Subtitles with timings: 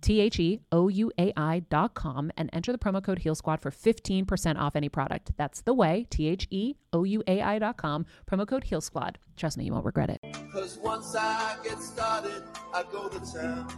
[0.00, 3.34] T H E O U A I dot com and enter the promo code Heal
[3.34, 5.32] Squad for 15% off any product.
[5.36, 8.80] That's the Ouai, T H E O U A I dot com, promo code Heal
[8.80, 9.18] Squad.
[9.36, 10.20] Trust me, you won't regret it.
[10.52, 12.42] Cause once I get started,
[12.74, 13.68] I go to town.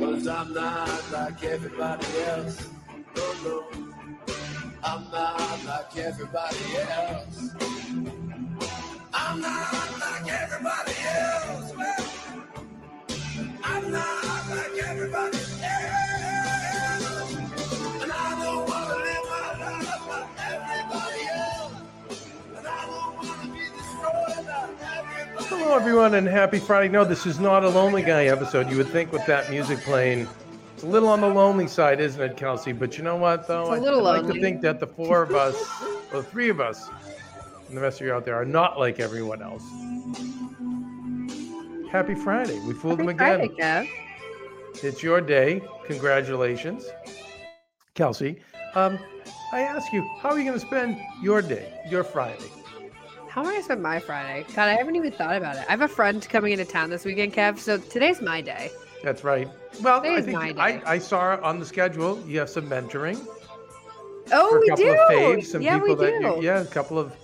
[0.00, 2.68] Cause I'm not like everybody else.
[3.16, 3.64] No, no.
[4.82, 6.56] I'm not like everybody
[6.90, 7.50] else.
[9.12, 12.09] I'm not like everybody else, man.
[13.70, 15.62] I'm not like everybody else.
[18.02, 21.74] And I don't wanna live my life like everybody else.
[22.56, 24.74] And I don't wanna be destroyed like
[25.20, 26.88] everybody Hello, everyone, and happy Friday.
[26.88, 28.68] No, this is not a Lonely Guy episode.
[28.68, 30.26] You would think with that music playing,
[30.74, 32.72] it's a little on the lonely side, isn't it, Kelsey?
[32.72, 33.72] But you know what, though?
[33.72, 35.54] It's a little I, would like to think that the four of us,
[36.12, 36.88] or the three of us,
[37.68, 39.62] and the rest of you out there are not like everyone else.
[41.90, 42.58] Happy Friday.
[42.60, 43.48] We fooled them again.
[43.56, 43.90] Friday.
[44.82, 45.60] It's your day.
[45.86, 46.86] Congratulations.
[47.94, 48.40] Kelsey,
[48.74, 48.98] um,
[49.52, 52.48] I ask you, how are you going to spend your day, your Friday?
[53.28, 54.44] How am I gonna spend my Friday?
[54.56, 55.64] God, I haven't even thought about it.
[55.68, 57.58] I have a friend coming into town this weekend, Kev.
[57.60, 58.70] So today's my day.
[59.04, 59.48] That's right.
[59.82, 60.82] Well, I think my I, day.
[60.84, 63.24] I saw on the schedule you have some mentoring
[64.32, 64.90] Oh, we couple do.
[64.92, 66.26] of faves, some yeah, people we that do.
[66.26, 67.14] you, yeah, a couple of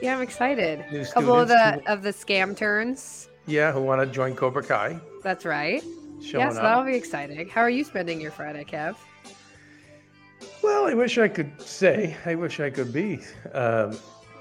[0.00, 0.84] Yeah, I'm excited.
[0.90, 3.28] new A couple of the of the scam turns.
[3.46, 5.00] Yeah who want to join Cobra Kai.
[5.22, 5.82] That's right.
[6.22, 7.48] Showing yes, that'll be exciting.
[7.48, 8.96] How are you spending your Friday, Kev?
[10.62, 13.20] Well, I wish I could say, I wish I could be,
[13.52, 13.98] um,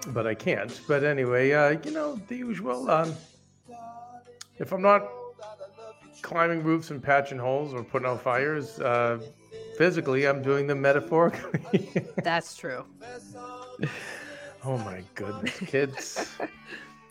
[0.09, 0.79] but I can't.
[0.87, 2.89] But anyway, uh, you know the usual.
[2.89, 3.15] Um,
[4.59, 5.07] if I'm not
[6.21, 9.19] climbing roofs and patching holes or putting out fires, uh,
[9.77, 11.89] physically, I'm doing them metaphorically.
[12.23, 12.85] That's true.
[14.63, 16.29] Oh my goodness, kids.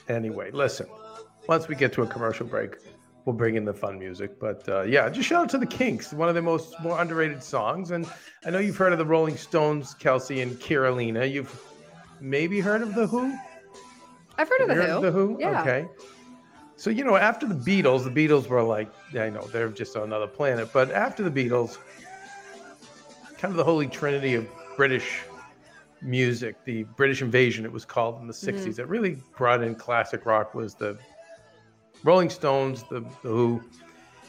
[0.09, 0.87] anyway, listen.
[1.51, 2.77] Once we get to a commercial break,
[3.25, 4.39] we'll bring in the fun music.
[4.39, 7.43] But uh, yeah, just shout out to the Kinks, one of the most more underrated
[7.43, 7.91] songs.
[7.91, 8.07] And
[8.47, 11.25] I know you've heard of the Rolling Stones, Kelsey and Carolina.
[11.25, 11.61] You've
[12.21, 13.37] maybe heard of the Who.
[14.39, 15.39] I've heard of Have the of the Who?
[15.41, 15.61] Yeah.
[15.63, 15.89] Okay.
[16.77, 18.89] So you know, after the Beatles, the Beatles were like,
[19.19, 20.71] I know they're just on another planet.
[20.73, 21.79] But after the Beatles,
[23.39, 24.47] kind of the holy trinity of
[24.77, 25.23] British
[26.01, 28.69] music, the British invasion, it was called in the Mm-hmm.
[28.71, 30.97] 60s, that really brought in classic rock was the
[32.05, 33.63] Rolling Stones, the, the Who,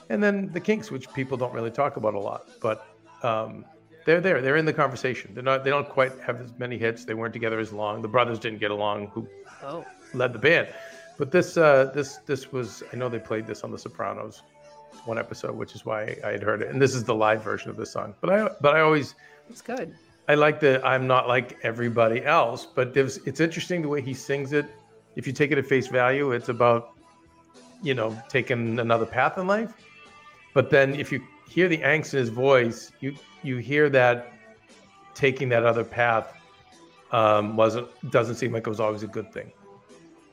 [0.09, 2.47] and then the Kinks, which people don't really talk about a lot.
[2.61, 2.85] But
[3.23, 3.65] um,
[4.05, 4.41] they're there.
[4.41, 5.33] They're in the conversation.
[5.33, 5.63] They're not.
[5.63, 7.05] They don't quite have as many hits.
[7.05, 8.01] They weren't together as long.
[8.01, 9.07] The brothers didn't get along.
[9.07, 9.27] Who
[9.63, 9.85] Oh.
[10.15, 10.69] led the band.
[11.19, 14.41] But this uh, this this was I know they played this on The Sopranos
[15.05, 16.69] one episode, which is why I had heard it.
[16.69, 18.13] And this is the live version of the song.
[18.21, 19.15] But I but I always
[19.49, 19.95] It's good.
[20.27, 22.65] I like the I'm not like everybody else.
[22.65, 24.65] But there's it's interesting the way he sings it.
[25.15, 26.93] If you take it at face value, it's about
[27.81, 29.73] you know, taking another path in life.
[30.53, 34.31] But then if you hear the angst in his voice, you you hear that
[35.15, 36.33] taking that other path
[37.11, 39.51] um, wasn't doesn't seem like it was always a good thing.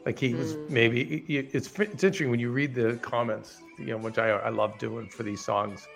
[0.07, 0.71] Like he was Mm.
[0.71, 4.79] maybe it's it's interesting when you read the comments, you know, which I I love
[4.79, 5.87] doing for these songs.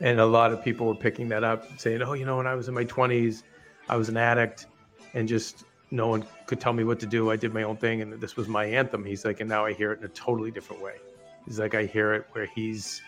[0.00, 2.54] And a lot of people were picking that up, saying, "Oh, you know, when I
[2.54, 3.44] was in my 20s,
[3.88, 4.66] I was an addict,
[5.14, 7.30] and just no one could tell me what to do.
[7.30, 9.74] I did my own thing, and this was my anthem." He's like, and now I
[9.74, 10.96] hear it in a totally different way.
[11.44, 13.02] He's like, I hear it where he's,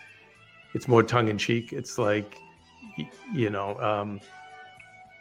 [0.73, 1.73] it's more tongue in cheek.
[1.73, 2.37] It's like,
[3.33, 4.19] you know, um,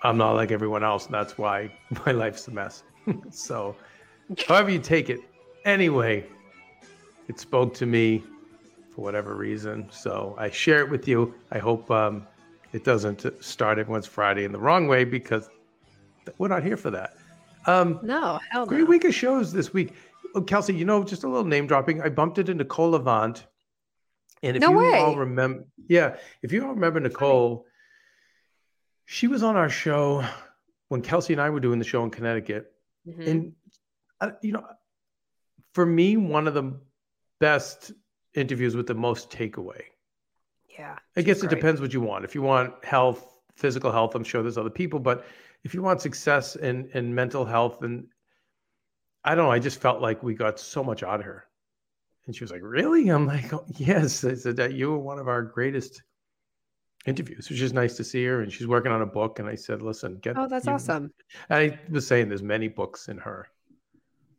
[0.03, 1.71] I'm not like everyone else, and that's why
[2.07, 2.83] my life's a mess.
[3.31, 3.75] so,
[4.47, 5.21] however you take it,
[5.65, 6.27] anyway,
[7.29, 8.23] it spoke to me
[8.95, 9.89] for whatever reason.
[9.91, 11.35] So I share it with you.
[11.51, 12.27] I hope um,
[12.73, 15.49] it doesn't start everyone's Friday in the wrong way because
[16.39, 17.17] we're not here for that.
[17.67, 18.87] Um, No, hell great no.
[18.87, 19.95] week of shows this week.
[20.35, 22.03] Oh, Kelsey, you know, just a little name dropping.
[22.03, 23.47] I bumped it into Nicole Levant.
[24.43, 27.67] And if No you all remember, yeah, if you all remember Nicole,
[29.07, 30.25] she was on our show
[30.89, 32.71] when Kelsey and I were doing the show in Connecticut
[33.09, 33.27] Mhm.
[33.27, 33.53] and
[34.23, 34.65] uh, you know
[35.75, 36.73] for me one of the
[37.39, 37.93] best
[38.33, 39.83] interviews with the most takeaway
[40.79, 40.97] yeah.
[41.15, 44.41] i guess it depends what you want if you want health physical health i'm sure
[44.43, 45.27] there's other people but
[45.65, 48.07] if you want success and and mental health and
[49.25, 51.47] i don't know i just felt like we got so much out of her
[52.27, 55.19] and she was like really i'm like oh, yes i said that you were one
[55.19, 56.03] of our greatest
[57.07, 59.55] interviews which is nice to see her and she's working on a book and i
[59.55, 61.13] said listen get Oh, that's you- awesome.
[61.51, 63.49] I was saying there's many books in her.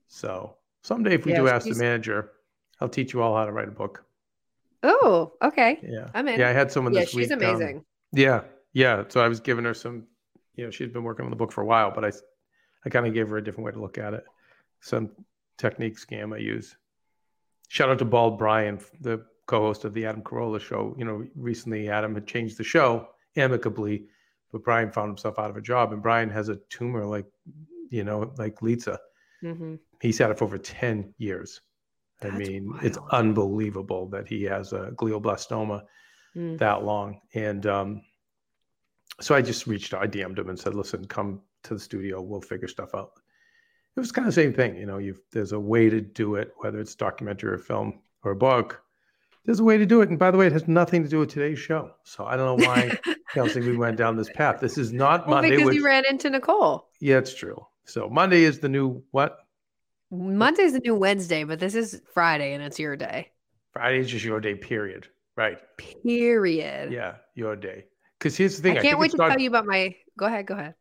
[0.08, 2.32] So someday if we Yeah, do ask the manager,
[2.80, 4.04] I'll teach you all how to write a book.
[4.84, 5.80] Oh, okay.
[5.84, 6.08] Yeah.
[6.14, 6.40] I'm in.
[6.40, 7.32] Yeah, I had someone Yeah, this she's week.
[7.34, 7.86] um, amazing.
[8.14, 8.42] yeah.
[8.74, 9.04] Yeah.
[9.10, 10.06] So I was giving her some,
[10.56, 12.12] you know, she's been working on the book for a while, but I
[12.86, 14.24] I kind of gave her a different way to look at it.
[14.82, 15.12] Some
[15.58, 16.76] technique scam I use.
[17.70, 20.96] Shout out to Bald Brian, the co-host of the Adam Carolla show.
[20.98, 24.06] You know, recently Adam had changed the show amicably,
[24.52, 27.26] but Brian found himself out of a job, and Brian has a tumor like,
[27.90, 29.00] you know, like Lisa.
[29.42, 31.62] hmm He's had it for over 10 years.
[32.22, 35.84] I That's mean, it's unbelievable that he has a glioblastoma
[36.36, 36.58] Mm.
[36.60, 37.22] that long.
[37.34, 38.02] And um,
[39.22, 42.22] so I just reached out, I DM'd him and said, listen, come to the studio,
[42.22, 43.12] we'll figure stuff out.
[43.96, 44.76] It was kind of the same thing.
[44.76, 48.32] You know, you've, there's a way to do it, whether it's documentary or film or
[48.32, 48.82] a book.
[49.46, 50.10] There's a way to do it.
[50.10, 51.92] And by the way, it has nothing to do with today's show.
[52.04, 52.98] So I don't know why,
[53.34, 54.60] Kelsey, we went down this path.
[54.60, 55.52] This is not Well, Monday.
[55.52, 56.90] because Which, you ran into Nicole.
[57.00, 57.66] yeah, it's true.
[57.86, 59.38] So Monday is the new what?
[60.12, 63.32] Monday's the new Wednesday, but this is Friday and it's your day.
[63.72, 65.08] Friday is just your day, period.
[65.38, 65.58] Right.
[66.04, 66.92] Period.
[66.92, 67.86] Yeah, your day.
[68.20, 68.78] Because here's the thing.
[68.78, 69.96] I can't wait to not- tell you about my.
[70.18, 70.46] Go ahead.
[70.46, 70.76] Go ahead.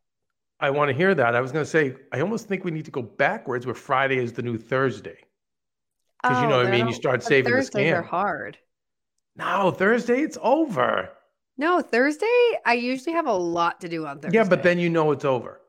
[0.59, 1.35] I want to hear that.
[1.35, 4.17] I was going to say, I almost think we need to go backwards where Friday
[4.17, 5.17] is the new Thursday.
[6.23, 6.87] 'Cause you know oh, what I Oh, mean?
[6.87, 8.57] You start saving the Thursdays are hard.
[9.35, 11.11] No, Thursday, it's over.
[11.57, 12.25] No, Thursday.
[12.65, 14.37] I usually have a lot to do on Thursday.
[14.37, 15.61] Yeah, but then you know it's over.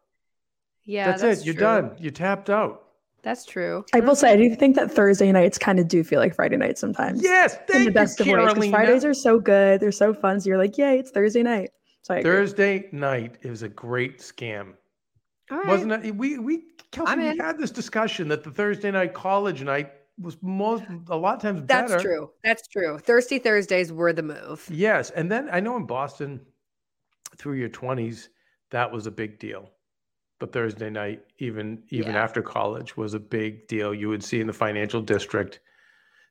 [0.85, 1.45] yeah, that's, it.
[1.45, 1.97] You're done.
[1.99, 2.86] You're tapped out.
[3.27, 3.85] That's true.
[3.93, 4.51] I will say, I mm-hmm.
[4.51, 7.21] do think that Thursday nights kind of do feel like Friday nights sometimes.
[7.21, 8.55] Yes, in the best you, of ways.
[8.55, 9.81] Because Fridays are so good.
[9.81, 10.39] They're so fun.
[10.39, 11.71] So you're like, yay, it's Thursday night.
[12.03, 12.31] So I agree.
[12.31, 14.75] Thursday night is a great scam.
[15.51, 15.67] All right.
[15.67, 16.15] Wasn't it?
[16.15, 17.39] We, we, Kelsey, we in.
[17.41, 19.91] had this discussion that the Thursday night college night
[20.21, 21.89] was most, a lot of times better.
[21.89, 22.31] That's true.
[22.45, 22.97] That's true.
[22.99, 24.69] Thirsty Thursdays were the move.
[24.71, 26.41] Yes, and then I know in Boston,
[27.37, 28.29] through your twenties,
[28.71, 29.73] that was a big deal.
[30.39, 32.23] But Thursday night, even even Yeah.
[32.23, 33.95] after college, was a big deal.
[33.95, 35.61] You would see in the financial district,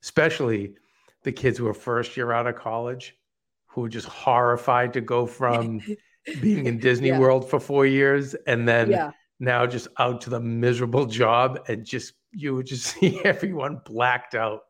[0.03, 0.75] especially
[1.23, 3.17] the kids who were first year out of college,
[3.65, 5.81] who were just horrified to go from
[6.41, 7.19] being in Disney Yeah.
[7.19, 9.11] World for four years and then Yeah.
[9.39, 14.35] now just out to the miserable job and just you would just see everyone blacked
[14.35, 14.65] out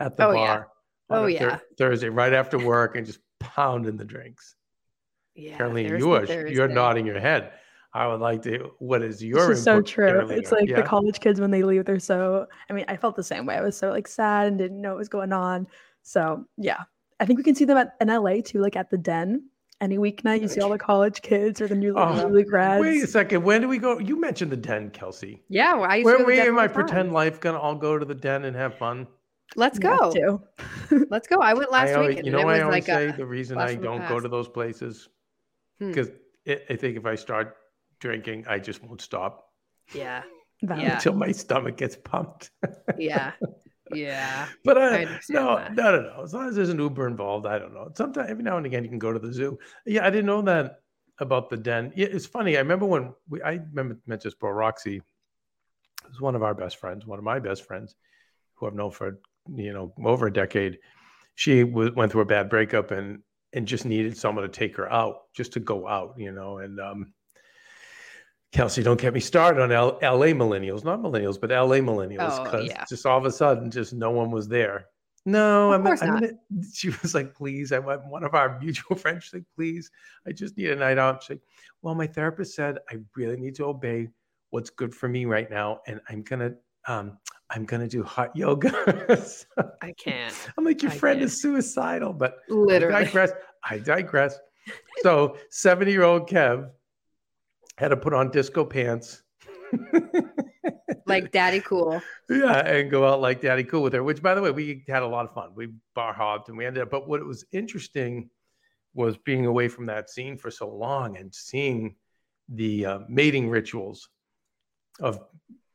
[0.00, 0.68] at the Oh, bar
[1.08, 1.58] on Oh, yeah.
[1.78, 4.56] Thursday right after work and just pounding the drinks.
[5.34, 5.56] Yeah.
[5.56, 7.52] Thirsty you are you're nodding your head.
[7.94, 8.70] I would like to.
[8.78, 9.48] What is your?
[9.48, 10.06] This is so true.
[10.06, 10.38] Carolina?
[10.38, 10.76] It's like Yeah?
[10.76, 12.46] the college kids when they leave, they're so.
[12.70, 13.56] I mean, I felt the same way.
[13.56, 15.66] I was so like sad and didn't know what was going on.
[16.02, 16.82] So yeah,
[17.20, 19.48] I think we can see them at in LA too, like at the Den.
[19.80, 22.80] Any weeknight, you see all the college kids or the new Oh, newly grads.
[22.80, 23.42] Wait a second.
[23.42, 23.98] When do we go?
[23.98, 25.42] You mentioned the den, Kelsey.
[25.48, 25.74] Yeah.
[25.74, 26.84] Well, I used to Where go to we in my all the time.
[26.86, 29.08] pretend life gonna all go to the den and have fun?
[29.56, 30.40] Let's go.
[31.10, 31.38] Let's go.
[31.40, 32.26] I went last I always, weekend.
[32.26, 34.28] you know, it what was I always like say the reason I don't go to
[34.28, 35.08] those places
[35.80, 35.88] Hmm.
[35.88, 36.10] because
[36.48, 37.56] I think if I start
[38.02, 39.46] drinking, I just won't stop
[39.94, 40.22] yeah,
[40.60, 40.94] Yeah.
[40.94, 42.50] until my stomach gets pumped.
[42.98, 43.32] yeah,
[43.94, 44.48] yeah.
[44.64, 45.74] But I uh, understand no, that.
[45.74, 46.22] no, no, no.
[46.22, 47.90] As long as there's an Uber involved, I don't know.
[47.94, 49.58] Sometimes, every now and again, you can go to the zoo.
[49.86, 50.80] Yeah, I didn't know that
[51.18, 51.92] about the den.
[51.94, 52.56] Yeah, it's funny.
[52.56, 55.00] I remember when we, I remember met this bro Roxy,
[56.04, 57.94] who's one of our best friends, one of my best friends,
[58.54, 59.18] who I've known for
[59.54, 60.78] you know, over a decade.
[61.34, 63.20] She w- went through a bad breakup and
[63.54, 66.58] and just needed someone to take her out, just to go out, you know.
[66.58, 67.12] And um,
[68.52, 72.44] Kelsey, don't get me started on L- LA millennials, not millennials, but LA millennials, Oh,
[72.44, 72.84] because yeah.
[72.88, 74.86] just all of a sudden, just no one was there.
[75.24, 76.30] No, Of I'm, course I'm not.
[76.74, 77.72] she was like, please.
[77.72, 79.24] I want one of our mutual friends.
[79.24, 79.90] She's like, please,
[80.26, 81.22] I just need a night out.
[81.22, 81.40] She's like,
[81.80, 84.08] well, my therapist said I really need to obey
[84.50, 86.52] what's good for me right now, and I'm gonna,
[86.86, 87.16] um,
[87.48, 89.16] I'm gonna do hot yoga.
[89.56, 90.34] So I can't.
[90.58, 91.24] I'm like, your I friend can't.
[91.30, 93.04] is suicidal, but I Literally.
[93.04, 93.32] digress.
[93.64, 94.38] I digress.
[95.02, 96.68] So, 70 year old Kev
[97.82, 99.22] had to put on disco pants.
[101.06, 102.00] Like daddy cool.
[102.30, 105.02] yeah, and go out like Daddy Cool with her, which, by the way, we had
[105.02, 105.50] a lot of fun.
[105.54, 108.30] We bar hopped and we ended up, but what was interesting
[108.94, 111.96] was being away from that scene for so long and seeing
[112.48, 114.08] the uh, mating rituals
[115.00, 115.18] of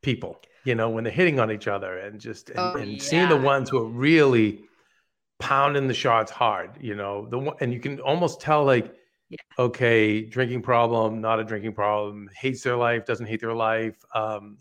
[0.01, 3.27] people, you know, when they're hitting on each other and just, and, Oh, and seeing
[3.27, 4.63] the ones who are really
[5.39, 8.95] pounding the shots hard, you know, the one, and you can almost tell like,
[9.29, 9.37] Yeah.
[9.59, 14.59] okay, drinking problem, not a drinking problem, hates their life, doesn't hate their life, um,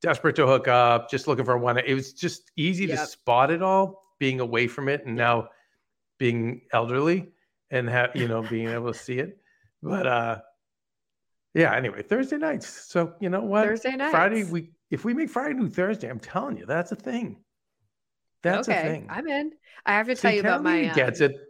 [0.00, 1.78] desperate to hook up, just looking for one.
[1.78, 5.50] It was just easy to spot it all, being away from it, and now
[6.18, 7.28] being elderly
[7.70, 9.38] and have you know being able to see it.
[9.82, 10.40] But uh,
[11.54, 11.74] yeah.
[11.74, 12.68] Anyway, Thursday nights.
[12.68, 13.66] So you know what?
[13.66, 14.44] Thursday night Friday.
[14.44, 17.38] We if we make Friday new Thursday, I'm telling you, that's a thing.
[18.42, 19.06] That's okay, a thing.
[19.10, 19.52] I'm in.
[19.84, 20.70] I have to See, tell you about my.
[20.72, 21.40] Carolina gets um, it.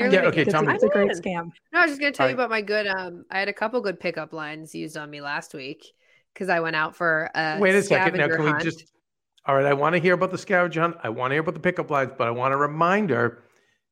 [0.00, 0.66] Carolina Yeah, okay, gets tell it.
[0.66, 0.74] me.
[0.74, 1.52] It's a great I'm scam.
[1.72, 2.46] No, I was just gonna tell you Alright.
[2.46, 2.86] about my good.
[2.86, 5.86] Um, I had a couple good pickup lines used on me last week
[6.34, 8.18] because I went out for a Wait a second.
[8.18, 8.92] Now, scavenger can we just?
[9.46, 9.66] All right.
[9.66, 10.96] I want to hear about the scavenger hunt.
[11.02, 13.44] I want to hear about the pickup lines, but I want a reminder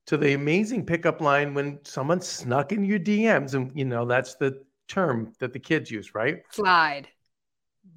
[0.07, 4.35] to the amazing pickup line when someone snuck in your DMs, and you know that's
[4.37, 6.43] the term that the kids use, right?
[6.51, 7.09] slide?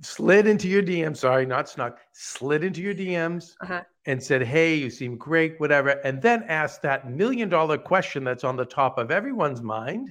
[0.02, 1.18] Slid into your DMs.
[1.18, 2.00] Sorry, not snuck.
[2.14, 3.82] Slid into your DMs Uh-huh.
[4.08, 8.44] and said, "Hey, you seem great, whatever," and then asked that million dollar question that's
[8.44, 10.08] on the top of everyone's mind.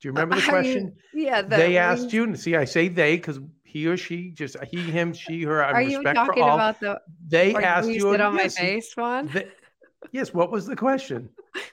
[0.00, 0.96] Do you remember the Are you- question?
[1.14, 4.56] Yeah, the they asked you, and see, I say they because he or she, just
[4.64, 5.64] he, him, she, her.
[5.64, 7.00] I Are you talking about the?
[7.26, 8.00] they asked you.
[8.12, 9.30] sit on my face one?
[10.12, 10.34] yes.
[10.34, 11.30] What was the question?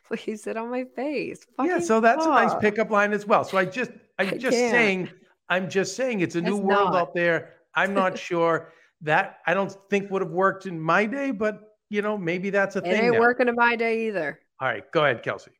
[0.08, 1.46] Please sit on my face.
[1.62, 1.79] yeah.
[1.79, 3.43] So that's a nice pickup line as well.
[3.43, 5.10] So I just, I'm I just saying,
[5.50, 6.95] I'm just saying, it's a new It's world not.
[7.01, 7.53] out there.
[7.75, 8.71] I'm not sure
[9.01, 11.59] that I don't think would have worked in my day, but
[11.89, 13.03] you know, maybe that's a It thing.
[13.05, 13.19] ain't now.
[13.19, 14.39] working in my day either.
[14.59, 15.51] All right, go ahead, Kelsey.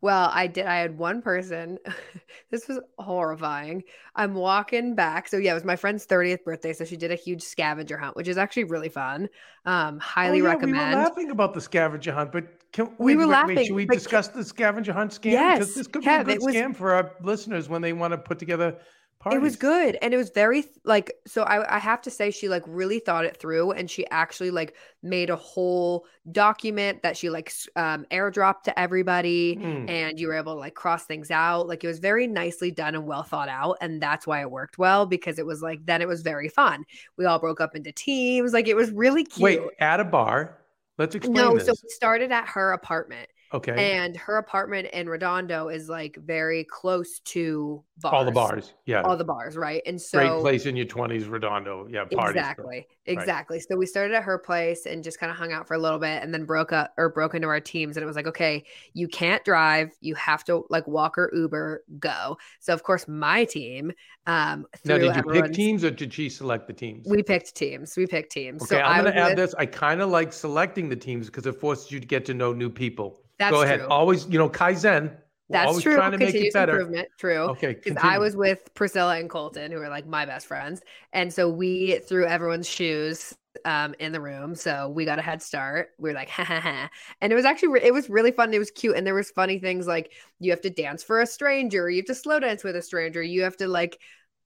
[0.00, 0.66] Well, I did.
[0.66, 1.78] I had one person.
[2.50, 3.84] this was horrifying.
[4.16, 5.28] I'm walking back.
[5.28, 6.72] So yeah, it was my friend's 30th birthday.
[6.72, 9.28] So she did a huge scavenger hunt, which is actually really fun.
[9.64, 10.90] Um, highly oh, yeah, recommend.
[10.90, 13.66] We were laughing about the scavenger hunt, but can, We wait, were wait, wait, laughing,
[13.66, 15.32] should we discuss the scavenger hunt scam?
[15.32, 17.80] Yes, Because this could Kev, be a it good was- scam for our listeners when
[17.82, 18.78] they want to put together
[19.22, 19.38] parties.
[19.38, 19.96] It was good.
[20.02, 23.24] And it was very like so I, I have to say she like really thought
[23.24, 28.64] it through and she actually like made a whole document that she like um airdropped
[28.64, 29.88] to everybody Hmm.
[29.88, 31.68] and you were able to like cross things out.
[31.68, 33.78] Like it was very nicely done and well thought out.
[33.80, 36.84] And that's why it worked well because it was like then it was very fun.
[37.16, 38.52] We all broke up into teams.
[38.52, 39.42] Like it was really cute.
[39.42, 40.58] Wait, at a bar.
[40.98, 41.66] Let's explain no, this.
[41.66, 43.28] so we started at her apartment.
[43.54, 43.96] Okay.
[43.96, 48.14] And her apartment in Redondo is like very close to bars.
[48.14, 48.74] All the bars.
[48.86, 49.02] Yeah.
[49.02, 49.82] All the bars, right?
[49.86, 51.86] And so Great place in your 20s, Redondo.
[51.88, 52.36] Yeah, parties.
[52.36, 52.86] Exactly.
[53.06, 53.60] Exactly.
[53.60, 55.98] So we started at her place and just kind of hung out for a little
[55.98, 57.96] bit and then broke up or broke into our teams.
[57.96, 59.90] And it was like, okay, you can't drive.
[60.00, 62.38] You have to like walk or Uber, go.
[62.60, 63.92] So of course my team
[64.26, 67.06] um Now, did you pick teams or did she select the teams?
[67.08, 67.96] We picked teams.
[67.96, 68.62] We picked teams.
[68.62, 69.54] okay, so I'm going to was add with- this.
[69.58, 72.52] I kind of like selecting the teams because it forces you to get to know
[72.52, 73.21] new people.
[73.38, 73.80] That's Go ahead.
[73.80, 73.88] true.
[73.88, 75.16] Always, you know, Kaizen.
[75.48, 75.96] That's always true.
[75.96, 76.72] trying to make it Continuous better.
[76.72, 77.08] improvement.
[77.18, 77.38] True.
[77.50, 77.74] Okay.
[77.74, 80.80] because I was with Priscilla and Colton, who are like my best friends,
[81.12, 83.34] and so we threw everyone's shoes
[83.66, 84.54] um, in the room.
[84.54, 85.90] So we got a head start.
[85.98, 86.88] We were like, ha ha ha,
[87.20, 88.54] and it was actually re- it was really fun.
[88.54, 91.26] It was cute, and there was funny things like you have to dance for a
[91.26, 93.98] stranger, you have to slow dance with a stranger, you have to like.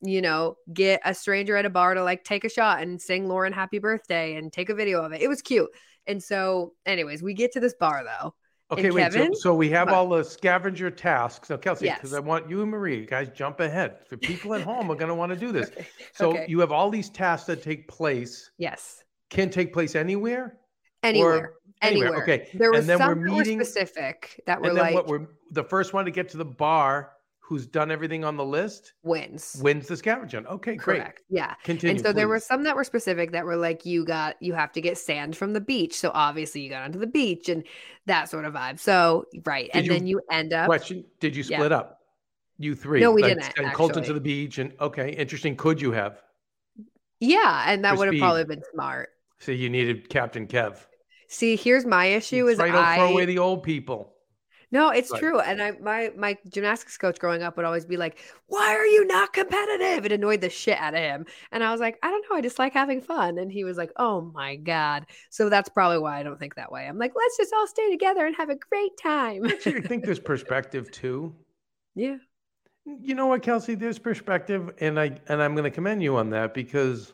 [0.03, 3.29] You know, get a stranger at a bar to like take a shot and sing
[3.29, 5.23] Lauren happy birthday and take a video of it.
[5.23, 5.71] It was cute.
[6.07, 8.35] And so, anyways, we get to this bar though.
[8.71, 9.13] Okay, wait.
[9.13, 11.51] So, so we have all the scavenger tasks.
[11.51, 12.15] Now, Kelsey, because Yes.
[12.17, 13.99] I want you and Marie, you guys jump ahead.
[14.09, 15.69] For people at home are going to want to do this.
[15.71, 15.87] Okay.
[16.15, 16.47] So Okay.
[16.49, 19.05] you have all these tasks that take place, Yes.
[19.31, 20.57] can take place anywhere?
[21.05, 21.55] Anywhere.
[21.83, 22.23] anywhere, Anywhere.
[22.23, 22.49] okay.
[22.55, 25.27] There was And then some were meeting- specific that were and then like what we're
[25.53, 27.13] the first one to get to the bar
[27.47, 29.57] who's done everything on the list wins.
[29.63, 30.49] wins the scavenger hunt.
[30.49, 30.99] Okay, great.
[30.99, 31.23] Correct.
[31.29, 31.55] Yeah.
[31.63, 31.95] Continue.
[31.95, 34.73] and so there were some that were specific that were like you got you have
[34.73, 35.95] to get sand from the beach.
[35.97, 37.63] So obviously you got onto the beach and
[38.07, 38.81] that sort of vibe.
[38.81, 39.71] So right.
[39.73, 41.05] Did and you- then you end up question.
[41.21, 41.59] Did you Yeah.
[41.59, 42.01] split up?
[42.59, 43.01] You three.
[43.01, 45.55] No, we like, didn't, And Colton to the beach and okay, interesting.
[45.55, 46.23] Could you have?
[47.21, 49.11] Yeah, and that would have probably been smart.
[49.39, 50.79] See, you needed Captain Kev.
[51.29, 54.16] See, here's my issue: is right, don't I throw away the old people.
[54.73, 55.21] No, it's Right.
[55.21, 55.41] true.
[55.41, 59.05] And I my my gymnastics coach growing up would always be like, "Why are you
[59.07, 61.27] not competitive?" It annoyed the shit out of him.
[61.53, 62.37] And I was like, "I don't know.
[62.37, 65.99] I just like having fun." And he was like, "Oh my god." So that's probably
[65.99, 66.87] why I don't think that way.
[66.87, 69.45] I'm like, let's just all stay together and have a great time.
[69.47, 71.35] I think there's perspective too.
[71.95, 72.17] yeah.
[72.85, 73.75] You know what, Kelsey?
[73.75, 77.13] There's perspective, and I and I'm going to commend you on that because,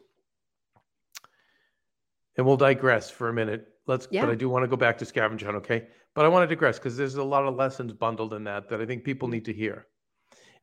[2.36, 3.68] and we'll digress for a minute.
[3.86, 4.24] Let's, Yeah.
[4.26, 5.88] but I do want to go back to scavenger hunt, okay?
[6.14, 8.80] But I want to digress because there's a lot of lessons bundled in that that
[8.80, 9.86] I think people need to hear,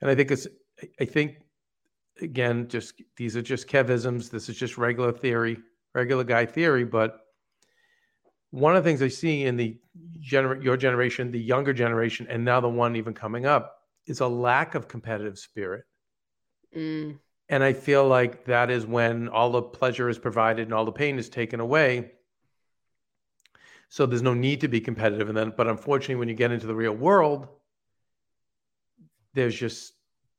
[0.01, 0.48] and I think it's,
[1.00, 1.38] I- think,
[2.22, 4.29] again, just these are just Kevisms.
[4.29, 5.58] This is just regular theory,
[5.94, 7.20] regular guy theory, but.
[8.51, 9.79] One of the things I see in the
[10.20, 13.75] gener- your generation, the younger generation, and now the one even coming up,
[14.08, 15.84] is a lack of competitive spirit.
[16.75, 20.84] Mm, And I feel like that is when all the pleasure is provided and all
[20.86, 22.13] the pain is taken away.
[23.89, 25.29] So there's no need to be competitive.
[25.29, 27.48] And then, but unfortunately, when you get into the real world,
[29.34, 29.93] there's just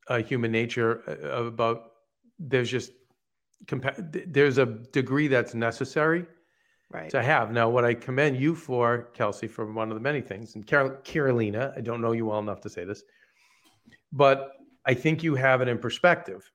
[0.07, 1.91] a human nature uh, about,
[2.39, 2.91] there's just,
[3.65, 6.25] compa- there's a degree that's necessary
[6.91, 7.09] right.
[7.09, 7.51] to have.
[7.51, 10.91] Now, what I commend you for, Kelsey, for one of the many things, and Carol,
[11.03, 13.03] Carolina, I don't know you well enough to say this,
[14.13, 14.53] but
[14.85, 16.49] I think you have it in perspective.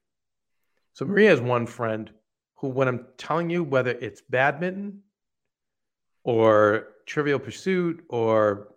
[0.95, 2.11] So Maria has one friend
[2.55, 5.03] who, when I'm telling you whether it's badminton
[6.27, 8.75] or Trivial Pursuit or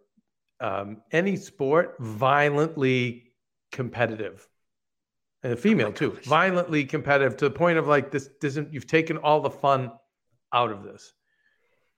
[0.62, 3.34] um, any sport, violently
[3.72, 4.48] competitive.
[5.42, 6.26] And a female too, gosh.
[6.26, 9.92] violently competitive to the point of like this doesn't you've taken all the fun
[10.54, 11.14] out of this.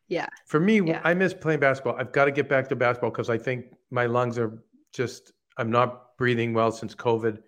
[0.07, 0.27] Yeah.
[0.45, 1.01] For me, Yeah.
[1.03, 1.95] I miss playing basketball.
[1.97, 5.69] I've got to get back to basketball because I think my lungs are just I'm
[5.71, 7.39] not breathing well since COVID.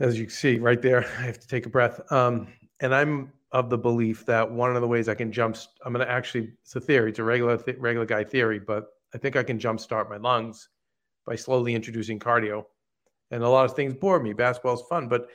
[0.00, 2.00] As you see right there, I have to take a breath.
[2.12, 2.48] Um,
[2.80, 6.04] and I'm of the belief that one of the ways I can jump, I'm going
[6.04, 9.36] to actually, it's a theory, it's a regular, th- regular guy theory, but I think
[9.36, 10.68] I can jumpstart my lungs
[11.26, 12.64] by slowly introducing cardio.
[13.30, 14.32] And a lot of things bore me.
[14.32, 15.28] Basketball is fun, but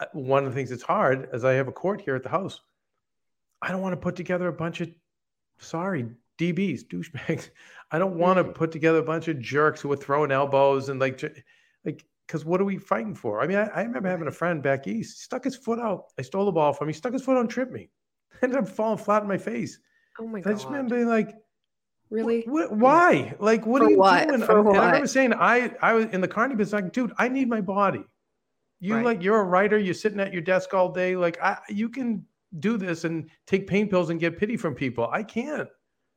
[0.00, 2.28] uh, one of the things that's hard is I have a court here at the
[2.28, 2.60] house.
[3.62, 4.90] I don't want to put together a bunch of,
[5.58, 6.06] sorry,
[6.38, 7.50] DBs, douchebags.
[7.90, 8.54] I don't want to Mm.
[8.54, 11.22] put together a bunch of jerks who are throwing elbows and like,
[12.32, 13.42] because what are we fighting for?
[13.42, 16.04] I mean, I, I remember having a friend back east, he stuck his foot out.
[16.18, 16.94] I stole the ball from him.
[16.94, 17.90] He stuck his foot out and tripped me.
[18.42, 19.78] Ended up falling flat in my face.
[20.18, 20.72] Oh my And I just god.
[20.72, 21.34] remember being like,
[22.08, 22.42] Really?
[22.46, 23.34] what, why?
[23.38, 24.28] Like, what For are you what?
[24.28, 24.40] doing?
[24.40, 27.28] For I'm- I remember saying, I, I was in the carny business, like, dude, I
[27.28, 28.02] need my body.
[28.80, 29.04] You Right.
[29.04, 29.76] like, you're a writer.
[29.78, 31.14] You're sitting at your desk all day.
[31.16, 32.24] Like, I, you can
[32.60, 35.06] do this and take pain pills and get pity from people.
[35.12, 35.68] I can't.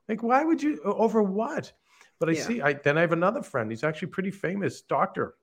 [0.07, 0.81] Like, why would you?
[0.83, 1.73] Over what?
[2.19, 2.41] But I Yeah.
[2.43, 2.61] see.
[2.61, 3.69] I then I have another friend.
[3.69, 5.35] He's actually pretty famous doctor.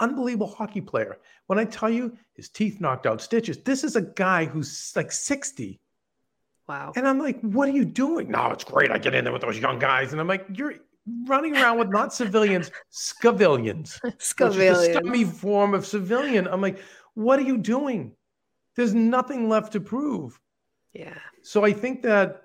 [0.00, 1.18] Unbelievable hockey player.
[1.46, 3.58] When I tell you his teeth knocked out, stitches.
[3.58, 5.80] This is a guy who's like 60.
[6.68, 6.92] Wow.
[6.96, 8.30] And I'm like, what are you doing?
[8.30, 8.90] No, it's great.
[8.90, 10.12] I get in there with those young guys.
[10.12, 10.74] And I'm like, you're
[11.26, 12.70] running around with not civilians,
[14.18, 16.48] is the scummy form of civilian.
[16.48, 16.78] I'm like,
[17.14, 18.12] what are you doing?
[18.76, 20.40] There's nothing left to prove.
[20.92, 21.14] Yeah.
[21.42, 22.42] So I think that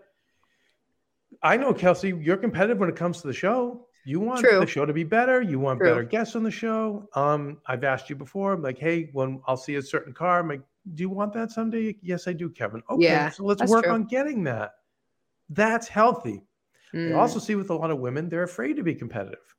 [1.42, 3.88] I know, Kelsey, you're competitive when it comes to the show.
[4.04, 4.60] You want True.
[4.60, 5.42] the show to be better.
[5.42, 5.90] You want True.
[5.90, 7.08] better guests on the show.
[7.16, 8.54] Um, I've asked you before.
[8.54, 10.62] I'm like, hey, when I'll see a certain car, I'm like,
[10.96, 11.96] do you want that someday?
[12.02, 12.82] Yes, I do, Kevin.
[12.90, 13.94] Okay, Yeah, so let's work true.
[13.94, 14.72] on getting that.
[15.50, 16.44] That's healthy.
[16.94, 19.56] I Mm, also see with a lot of women, they're afraid to be competitive.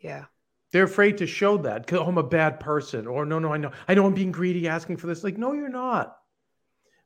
[0.00, 0.26] yeah.
[0.72, 1.86] They're afraid to show that.
[1.86, 3.06] 'cause, Oh, I'm a bad person.
[3.06, 3.72] Or no, no, I know.
[3.88, 5.24] I know I'm being greedy asking for this.
[5.24, 6.18] Like, no, you're not.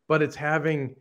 [0.08, 0.96] But it's having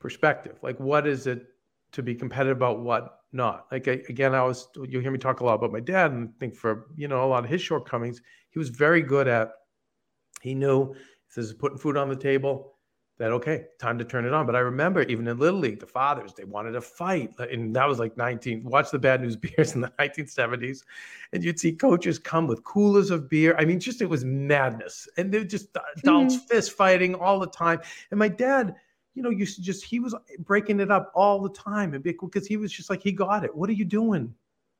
[0.00, 0.58] perspective.
[0.62, 1.46] Like, what is it
[1.92, 3.66] to be competitive about what not?
[3.70, 6.28] Like I, again, I was you'll hear me talk a lot about my dad and
[6.28, 9.52] I think for you know a lot of his shortcomings, he was very good at
[10.40, 10.92] he knew
[11.28, 12.74] if this is putting food on the table,
[13.18, 14.44] that okay, time to turn it on.
[14.44, 17.30] But I remember even in Little League, the fathers, they wanted to fight.
[17.38, 20.82] And that was like 19, watch the bad news Bears in the 1970s.
[21.32, 23.54] And you'd see coaches come with coolers of beer.
[23.58, 25.08] I mean, just it was madness.
[25.16, 26.08] And they're just uh, mm-hmm.
[26.08, 27.80] adults fist fighting all the time.
[28.10, 28.74] And my dad,
[29.14, 31.94] you know, used to just he was breaking it up all the time.
[31.94, 33.54] And because he was just like, he got it.
[33.54, 34.34] What are you doing?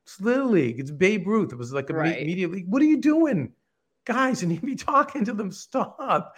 [0.05, 0.79] It's Little League.
[0.79, 1.51] It's Babe Ruth.
[1.51, 2.25] It was like a Right.
[2.25, 2.67] media league.
[2.67, 3.53] What are you doing?
[4.05, 6.35] Guys, and he'd be talking to them, stop.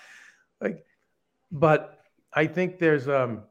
[0.62, 0.86] Like,
[1.52, 2.00] but
[2.34, 3.44] I think there's um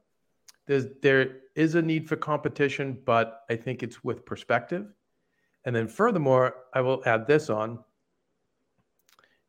[0.67, 4.87] there's there is a need for competition, but I think it's with perspective.
[5.65, 7.81] And then furthermore, I will add this on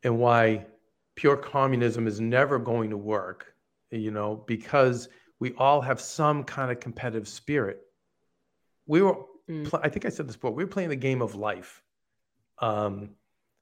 [0.03, 0.65] and why
[1.15, 3.53] pure communism is never going to work,
[3.91, 7.81] you know, because we all have some kind of competitive spirit.
[8.85, 9.17] We were
[9.49, 9.65] Mm.
[9.69, 11.81] pl- I think I said this before, we were playing the game of life.
[12.59, 13.11] Um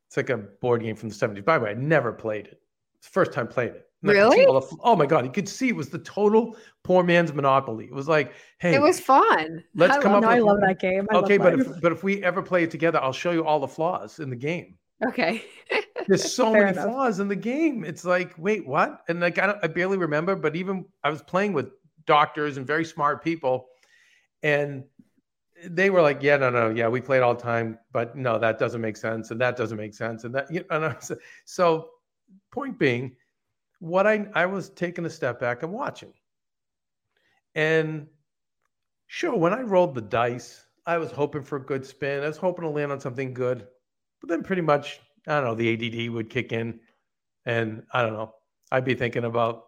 [0.08, 1.44] it's like a board game from the 70s.
[1.46, 2.60] By the way, I never played it.
[2.98, 3.88] It's the first time playing it.
[4.02, 4.46] And I Really?
[4.46, 7.86] the- oh my god, you could see it was the total poor man's monopoly.
[7.86, 9.64] It was like, hey, It was fun.
[9.76, 11.06] let's I come love- up No, I with love that game.
[11.12, 13.60] I okay, but if but if we ever play it together, I'll show you all
[13.60, 14.78] the flaws in the game.
[15.08, 15.44] Okay.
[16.08, 16.86] There's so many enough.
[16.86, 17.84] flaws in the game.
[17.84, 19.04] It's like, wait, what?
[19.08, 21.72] And like, I, don't, I barely remember, but even I was playing with
[22.06, 23.68] doctors and very smart people,
[24.44, 24.84] and
[25.66, 28.60] they were like, yeah, no, no, yeah, we played all the time, but no, that
[28.60, 31.12] doesn't make sense, and that doesn't make sense, and that, you know, and I was-
[31.46, 31.90] so
[32.52, 33.16] point being,
[33.80, 36.14] what I I was taking a step back and watching,
[37.56, 38.08] and
[39.08, 42.24] sure, when I rolled the dice, I was hoping for a good spin.
[42.24, 43.68] I was hoping to land on something good.
[44.22, 46.80] But then pretty much, I don't know, the ADD would kick in.
[47.46, 48.34] And I don't know,
[48.72, 49.66] I'd be thinking about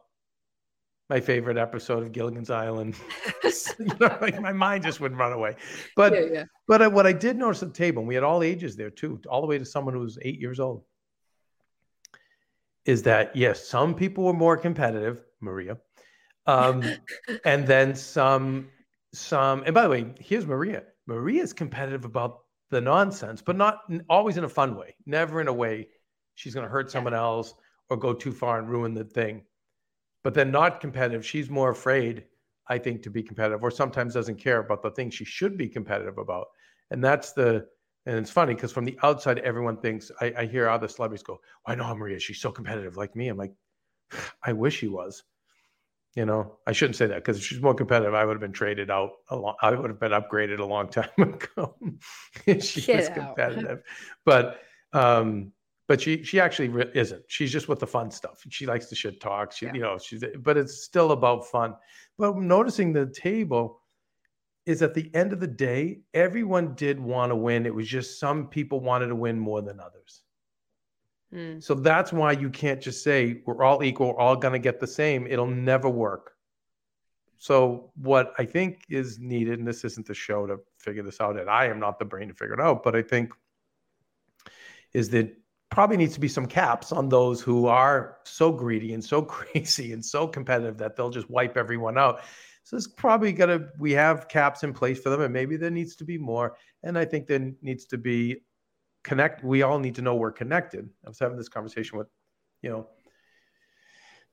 [1.09, 2.95] my favorite episode of Gilligan's Island.
[3.79, 5.55] you know, like my mind just wouldn't run away.
[5.95, 6.43] But yeah, yeah.
[6.67, 8.89] but I, what I did notice at the table, and we had all ages there
[8.89, 10.83] too, all the way to someone who was eight years old,
[12.85, 15.77] is that yes, some people were more competitive, Maria,
[16.45, 16.83] um,
[17.45, 18.67] and then some,
[19.13, 19.63] some.
[19.63, 20.83] And by the way, here's Maria.
[21.05, 24.95] Maria's competitive about the nonsense, but not always in a fun way.
[25.05, 25.87] Never in a way
[26.35, 27.53] she's going to hurt someone else
[27.89, 29.43] or go too far and ruin the thing.
[30.23, 31.25] But then not competitive.
[31.25, 32.25] She's more afraid,
[32.67, 35.69] I think, to be competitive, or sometimes doesn't care about the thing she should be
[35.69, 36.47] competitive about.
[36.91, 37.67] And that's the
[38.05, 41.39] and it's funny because from the outside, everyone thinks I, I hear other celebrities go,
[41.65, 42.19] "I know Maria.
[42.19, 43.53] She's so competitive like me." I'm like,
[44.43, 45.23] I wish she was.
[46.17, 48.51] You know, I shouldn't say that because if she's more competitive, I would have been
[48.51, 49.53] traded out a long.
[49.61, 51.75] I would have been upgraded a long time ago.
[52.47, 53.13] if she Get was out.
[53.35, 53.83] competitive,
[54.25, 54.59] but
[54.93, 55.51] um,
[55.87, 57.21] but she she actually re- isn't.
[57.27, 58.41] She's just with the fun stuff.
[58.49, 59.51] She likes to shit talk.
[59.51, 59.73] She Yeah.
[59.75, 61.75] you know she's but it's still about fun.
[62.17, 63.79] But noticing the table
[64.65, 67.67] is at the end of the day, everyone did want to win.
[67.67, 70.23] It was just some people wanted to win more than others.
[71.33, 71.61] Mm.
[71.61, 74.79] So that's why you can't just say we're all equal, we're all going to get
[74.79, 75.27] the same.
[75.27, 76.33] It'll never work.
[77.37, 81.39] So what I think is needed, and this isn't the show to figure this out,
[81.39, 83.31] and I am not the brain to figure it out, but I think
[84.93, 85.37] is that
[85.69, 89.93] probably needs to be some caps on those who are so greedy and so crazy
[89.93, 92.21] and so competitive that they'll just wipe everyone out.
[92.63, 95.95] So it's probably gonna we have caps in place for them, and maybe there needs
[95.97, 96.57] to be more.
[96.83, 98.41] And I think there needs to be
[99.07, 99.43] connect.
[99.43, 100.89] We all need to know we're connected.
[101.05, 102.07] I was having this conversation with,
[102.61, 102.87] you know,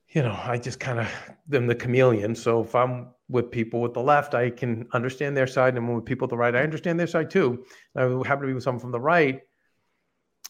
[0.08, 1.08] you know, I just kind of
[1.48, 2.34] them the chameleon.
[2.34, 5.96] So if I'm with people with the left, I can understand their side, and when
[5.96, 7.64] with people with the right, I understand their side too.
[7.96, 9.40] I happen to be with someone from the right,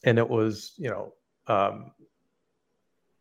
[0.05, 1.15] and it was, you know,
[1.47, 1.93] um,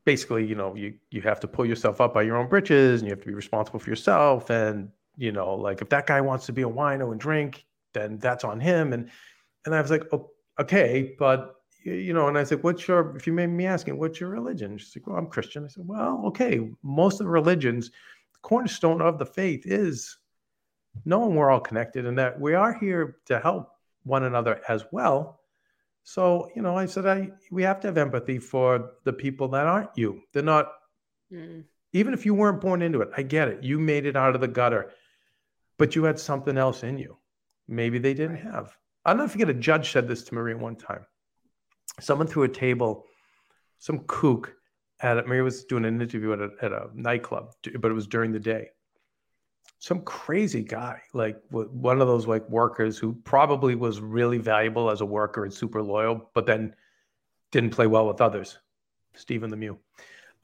[0.05, 3.07] basically, you know, you you have to pull yourself up by your own britches, and
[3.07, 4.49] you have to be responsible for yourself.
[4.49, 8.17] And you know, like if that guy wants to be a wino and drink, then
[8.17, 8.93] that's on him.
[8.93, 9.09] And
[9.65, 13.15] and I was like, oh, okay, but you know, and I said, what's your?
[13.17, 14.77] If you made me asking, what's your religion?
[14.77, 15.65] She's like, well, I'm Christian.
[15.65, 20.17] I said, well, okay, most of the religions, the cornerstone of the faith is
[21.05, 23.69] knowing we're all connected and that we are here to help
[24.03, 25.41] one another as well.
[26.03, 29.67] So, you know, I said, I we have to have empathy for the people that
[29.67, 30.21] aren't you.
[30.31, 30.71] They're not
[31.31, 31.63] Mm.
[31.93, 33.63] even if you weren't born into it, I get it.
[33.63, 34.91] You made it out of the gutter,
[35.77, 37.17] but you had something else in you.
[37.67, 38.77] Maybe they didn't have.
[39.05, 41.05] I'll never forget a judge said this to Maria one time.
[41.99, 43.05] Someone threw a table,
[43.79, 44.55] some kook
[45.01, 45.27] at it.
[45.27, 48.39] Maria was doing an interview at a, at a nightclub, but it was during the
[48.39, 48.69] day.
[49.79, 55.01] Some crazy guy, like one of those like workers who probably was really valuable as
[55.01, 56.73] a worker and super loyal, but then
[57.51, 58.57] didn't play well with others.
[59.13, 59.77] Stephen the Mew.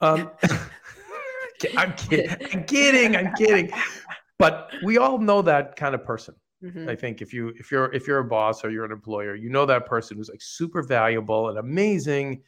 [0.02, 0.30] Um,
[1.76, 2.36] I'm kidding.
[2.52, 3.16] I'm kidding.
[3.16, 3.70] I'm kidding.
[4.38, 6.34] But we all know that kind of person.
[6.62, 6.88] Mhm.
[6.90, 9.48] I think if you if you're if you're a boss or you're an employer, you
[9.48, 12.42] know that person who's like super valuable and amazing,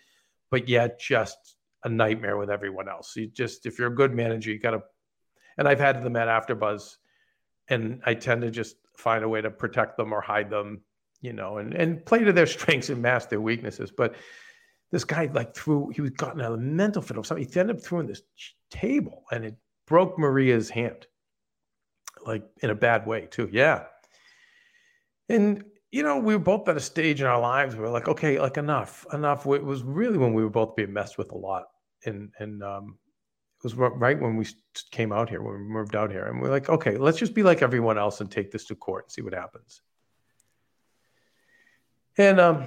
[0.51, 3.17] but yet just a nightmare with everyone else.
[3.17, 4.83] You just if you're a good manager, you got to.
[5.59, 6.97] And I've had them at AfterBuzz,
[7.69, 10.83] and I tend to just find a way to protect them or hide them,
[11.21, 13.91] you know, and and play to their strengths and mask their weaknesses.
[13.91, 14.17] But
[14.93, 17.47] this guy like threw he was gotten a mental fit of something.
[17.49, 18.23] He ended up throwing this
[18.71, 21.07] table, and it broke Maria's hand,
[22.27, 23.49] like in a bad way too.
[23.53, 23.87] Yeah.
[25.29, 28.09] And you know, we were both at a stage in our lives where we're like,
[28.09, 29.47] okay, like enough, enough.
[29.47, 31.65] It was really when we were both being messed with a lot,
[32.07, 32.99] and and um,
[33.59, 34.47] it was right when we
[34.91, 37.43] came out here, when we moved out here, and we're like, okay, let's just be
[37.43, 39.83] like everyone else and take this to court and see what happens.
[42.17, 42.67] And um,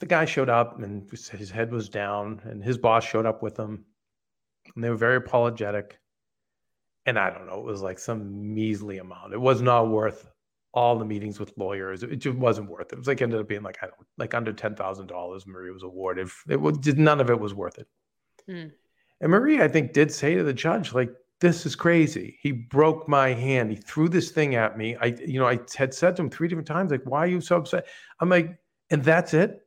[0.00, 3.58] the guy showed up, and his head was down, and his boss showed up with
[3.58, 3.84] him,
[4.74, 5.98] and they were very apologetic.
[7.04, 9.34] And I don't know, it was like some measly amount.
[9.34, 10.26] It was not worth
[10.74, 12.02] all the meetings with lawyers.
[12.02, 12.96] It just wasn't worth it.
[12.96, 15.46] It was like ended up being like I don't like under ten thousand dollars.
[15.46, 16.28] Maria was awarded.
[16.48, 17.88] It was none of it was worth it.
[18.48, 18.72] Mm.
[19.20, 22.38] And Maria, I think, did say to the judge, like, this is crazy.
[22.40, 23.70] He broke my hand.
[23.70, 24.96] He threw this thing at me.
[24.96, 27.40] I, you know, I had said to him three different times, like, why are you
[27.40, 27.86] so upset?
[28.20, 28.58] I'm like,
[28.90, 29.62] and that's it.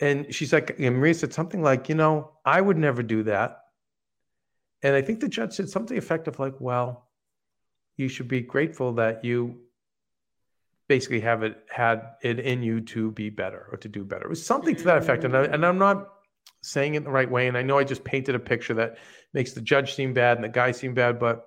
[0.00, 3.62] And she's like, and Maria said something like, you know, I would never do that.
[4.82, 7.08] And I think the judge said something effective like, well,
[7.96, 9.58] you should be grateful that you
[10.88, 14.26] basically have it had it in you to be better or to do better.
[14.26, 15.24] It was something to that effect.
[15.24, 15.68] And, I, and mm.
[15.68, 16.08] I'm not
[16.62, 17.48] saying it the right way.
[17.48, 18.98] And I know I just painted a picture that
[19.32, 21.46] makes the judge seem bad and the guy seem bad, but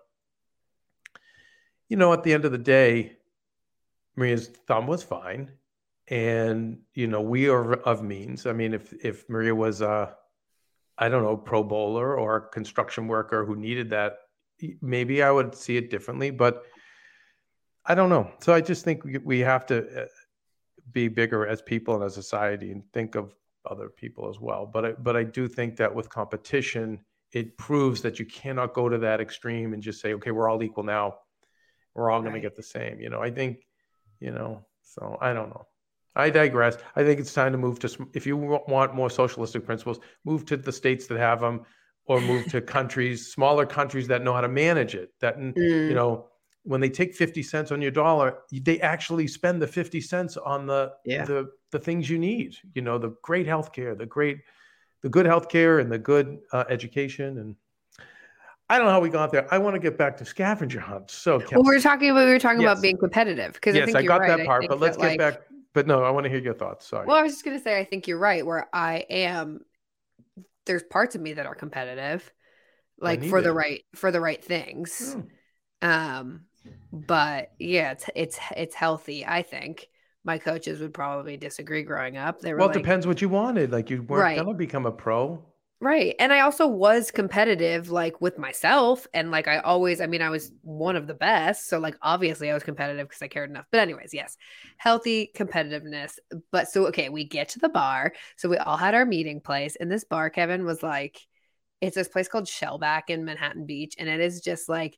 [1.90, 3.18] you know, at the end of the day,
[4.16, 5.52] Maria's thumb was fine.
[6.08, 8.46] And, you know, we are of means.
[8.46, 10.16] I mean, if if Maria was a,
[10.98, 14.18] I don't know, pro bowler or a construction worker who needed that,
[14.82, 16.32] maybe I would see it differently.
[16.32, 16.64] But
[17.86, 18.32] I don't know.
[18.40, 20.06] So I just think we, we have to uh,
[20.92, 23.34] be bigger as people and as a society and think of
[23.70, 24.66] other people as well.
[24.66, 27.00] But I, but I do think that with competition,
[27.32, 30.64] it proves that you cannot go to that extreme and just say, okay, we're all
[30.64, 31.16] equal now.
[31.94, 33.00] We're all going to get the same.
[33.00, 33.66] You know, I think,
[34.20, 35.68] you know, so I don't know.
[36.16, 36.78] I digress.
[36.96, 40.58] I think it's time to move to, if you want more socialistic principles, move to
[40.58, 41.62] the states that have them
[42.06, 45.12] or move to countries, smaller countries that know how to manage it.
[45.22, 45.56] That, mm.
[45.56, 46.28] you know,
[46.64, 50.66] when they take 50 cents on your dollar, they actually spend the 50 cents on
[50.66, 51.26] the, yeah.
[51.26, 54.40] the, the things you need, you know, the great healthcare, the great,
[55.02, 57.38] the good healthcare and the good uh, education.
[57.38, 57.56] And
[58.70, 59.52] I don't know how we got there.
[59.54, 61.14] I want to get back to scavenger hunts.
[61.16, 62.72] So well, we were talking about, we were talking yes.
[62.72, 64.38] about being competitive because yes, I, I got right.
[64.38, 65.42] that part, but let's get like, back.
[65.74, 66.88] But no, I want to hear your thoughts.
[66.88, 67.06] Sorry.
[67.06, 69.62] Well, I was just going to say, I think you're right where I am.
[70.66, 72.32] There's parts of me that are competitive,
[73.00, 73.44] like for it.
[73.44, 75.14] the right, for the right things.
[75.14, 75.22] Hmm.
[75.82, 76.42] Um,
[76.92, 79.26] but yeah, it's it's it's healthy.
[79.26, 79.88] I think
[80.24, 82.40] my coaches would probably disagree growing up.
[82.40, 83.72] They were well, like, it depends what you wanted.
[83.72, 84.38] Like you weren't right.
[84.38, 85.44] gonna become a pro.
[85.82, 86.14] Right.
[86.20, 90.30] And I also was competitive like with myself and like I always I mean I
[90.30, 93.66] was one of the best so like obviously I was competitive because I cared enough.
[93.72, 94.36] But anyways, yes.
[94.76, 96.20] Healthy competitiveness.
[96.52, 98.12] But so okay, we get to the bar.
[98.36, 101.18] So we all had our meeting place and this bar Kevin was like
[101.80, 104.98] it's this place called Shellback in Manhattan Beach and it is just like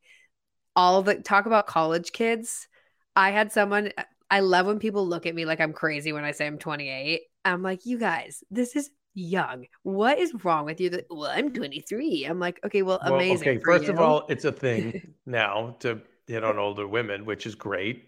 [0.76, 2.68] all the talk about college kids.
[3.16, 3.92] I had someone
[4.30, 7.22] I love when people look at me like I'm crazy when I say I'm 28.
[7.44, 9.66] I'm like, you guys, this is young.
[9.84, 10.90] What is wrong with you?
[10.90, 12.26] That well, I'm 23.
[12.26, 13.50] I'm like, okay, well, well amazing.
[13.50, 13.92] Okay, first you.
[13.92, 18.06] of all, it's a thing now to hit on older women, which is great.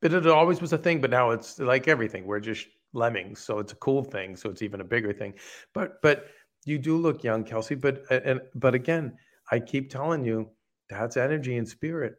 [0.00, 2.24] But it always was a thing, but now it's like everything.
[2.24, 4.34] We're just lemmings, so it's a cool thing.
[4.34, 5.34] So it's even a bigger thing.
[5.74, 6.28] But but
[6.64, 7.74] you do look young, Kelsey.
[7.74, 9.18] But and but again,
[9.50, 10.48] I keep telling you,
[10.90, 12.16] that's energy and spirit.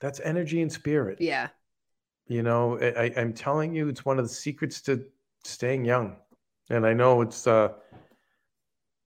[0.00, 1.20] That's energy and spirit.
[1.20, 1.48] Yeah.
[2.26, 5.04] You know, I, I'm telling you, it's one of the secrets to
[5.44, 6.16] staying young.
[6.70, 7.72] And I know it's, uh,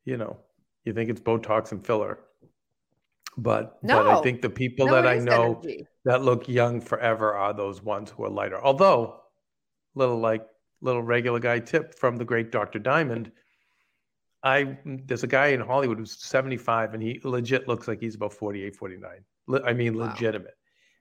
[0.04, 0.36] you know,
[0.84, 2.20] you think it's Botox and filler,
[3.36, 4.02] but no.
[4.02, 5.86] but I think the people no, that I know energy.
[6.04, 8.62] that look young forever are those ones who are lighter.
[8.62, 9.20] Although,
[9.94, 10.46] little like
[10.80, 12.78] little regular guy tip from the great Dr.
[12.78, 13.32] Diamond.
[14.46, 18.32] I there's a guy in Hollywood who's 75 and he legit looks like he's about
[18.32, 19.10] 48, 49.
[19.64, 20.06] I mean, wow.
[20.06, 20.54] legitimate.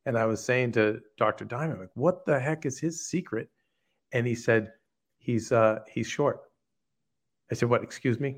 [0.08, 1.46] And I was saying to Dr.
[1.46, 3.50] Diamond, like, what the heck is his secret?
[4.14, 4.72] And he said,
[5.20, 6.42] he's uh he's short.
[7.52, 7.84] I said, what?
[7.84, 8.38] Excuse me?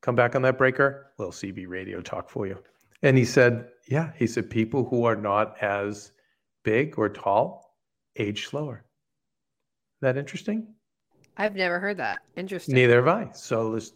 [0.00, 1.12] Come back on that breaker.
[1.18, 2.62] Little CB radio talk for you.
[3.02, 4.12] And he said, yeah.
[4.16, 6.12] He said, people who are not as
[6.62, 7.74] big or tall
[8.16, 8.84] age slower.
[10.02, 10.68] That interesting?
[11.36, 12.20] I've never heard that.
[12.36, 12.74] Interesting.
[12.74, 13.30] Neither have I.
[13.32, 13.92] So there's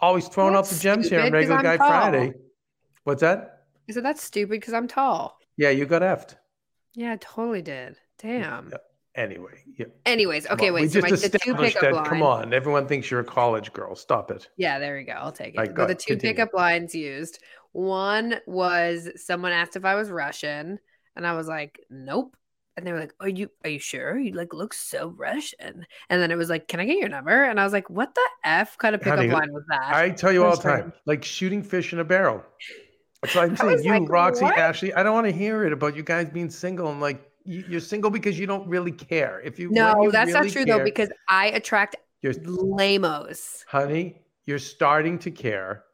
[0.00, 1.88] always throwing out the gems here on Regular Guy tall.
[1.88, 2.34] Friday.
[3.04, 3.64] What's that?
[3.88, 5.38] I said that's stupid because I'm tall.
[5.56, 6.36] Yeah, you got effed.
[6.94, 7.98] Yeah, I totally did.
[8.18, 8.68] Damn.
[8.70, 8.76] Yeah.
[9.14, 9.86] Anyway, yeah.
[10.06, 10.82] Anyways, okay, wait.
[10.82, 11.92] We so just my, established that.
[11.92, 13.94] Line, come on, everyone thinks you're a college girl.
[13.94, 14.48] Stop it.
[14.56, 15.12] Yeah, there you go.
[15.12, 15.58] I'll take it.
[15.58, 16.34] Right, the, the two continue.
[16.34, 17.38] pickup lines used.
[17.72, 20.78] One was someone asked if I was Russian,
[21.14, 22.34] and I was like, "Nope."
[22.76, 23.50] And they were like, "Are you?
[23.64, 24.18] Are you sure?
[24.18, 27.44] You like look so Russian." And then it was like, "Can I get your number?"
[27.44, 30.10] And I was like, "What the f kind of pickup Honey, line was that?" I
[30.10, 32.42] tell you all the time, like shooting fish in a barrel.
[33.22, 33.84] That's what I'm saying.
[33.84, 34.56] You, like, Roxy, what?
[34.56, 36.88] Ashley, I don't want to hear it about you guys being single.
[36.88, 39.40] I'm like, you're single because you don't really care.
[39.44, 43.64] If you no, you that's really not true care, though, because I attract you're lamos.
[43.66, 45.84] Honey, you're starting to care.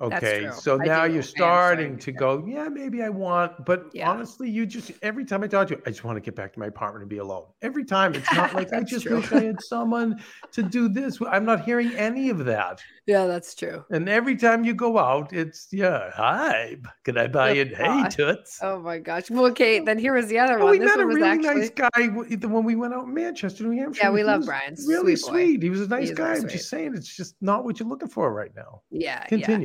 [0.00, 1.04] Okay, so I now.
[1.04, 4.08] You're starting to go, yeah, maybe I want, but Yeah.
[4.10, 6.52] honestly, you just every time I talk to you, I just want to get back
[6.54, 7.46] to my apartment and be alone.
[7.60, 9.16] Every time, it's not like I just true.
[9.16, 11.18] wish I had someone to do this.
[11.28, 12.80] I'm not hearing any of that.
[13.06, 13.84] Yeah, that's true.
[13.90, 17.64] And every time you go out, it's yeah, hi, can I buy Oh, you?
[17.66, 18.10] Hey, God.
[18.10, 18.58] toots.
[18.62, 19.28] Oh my gosh.
[19.30, 20.70] Well, Kate, then here was the other Oh, one.
[20.72, 23.04] we This met a one was really actually nice guy the- when we went out
[23.06, 24.00] in Manchester, New Hampshire.
[24.04, 24.76] Yeah, we love Brian.
[24.86, 25.62] Really Sweet sweet.
[25.62, 26.34] He was a nice guy.
[26.36, 28.82] I'm just saying, it's just not what you're looking for right now.
[28.90, 29.58] yeah, yeah.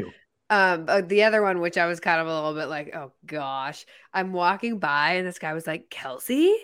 [0.50, 3.12] Um, uh, the other one, which I was kind of a little bit like, oh
[3.26, 6.56] gosh, I'm walking by and this guy was like, Kelsey,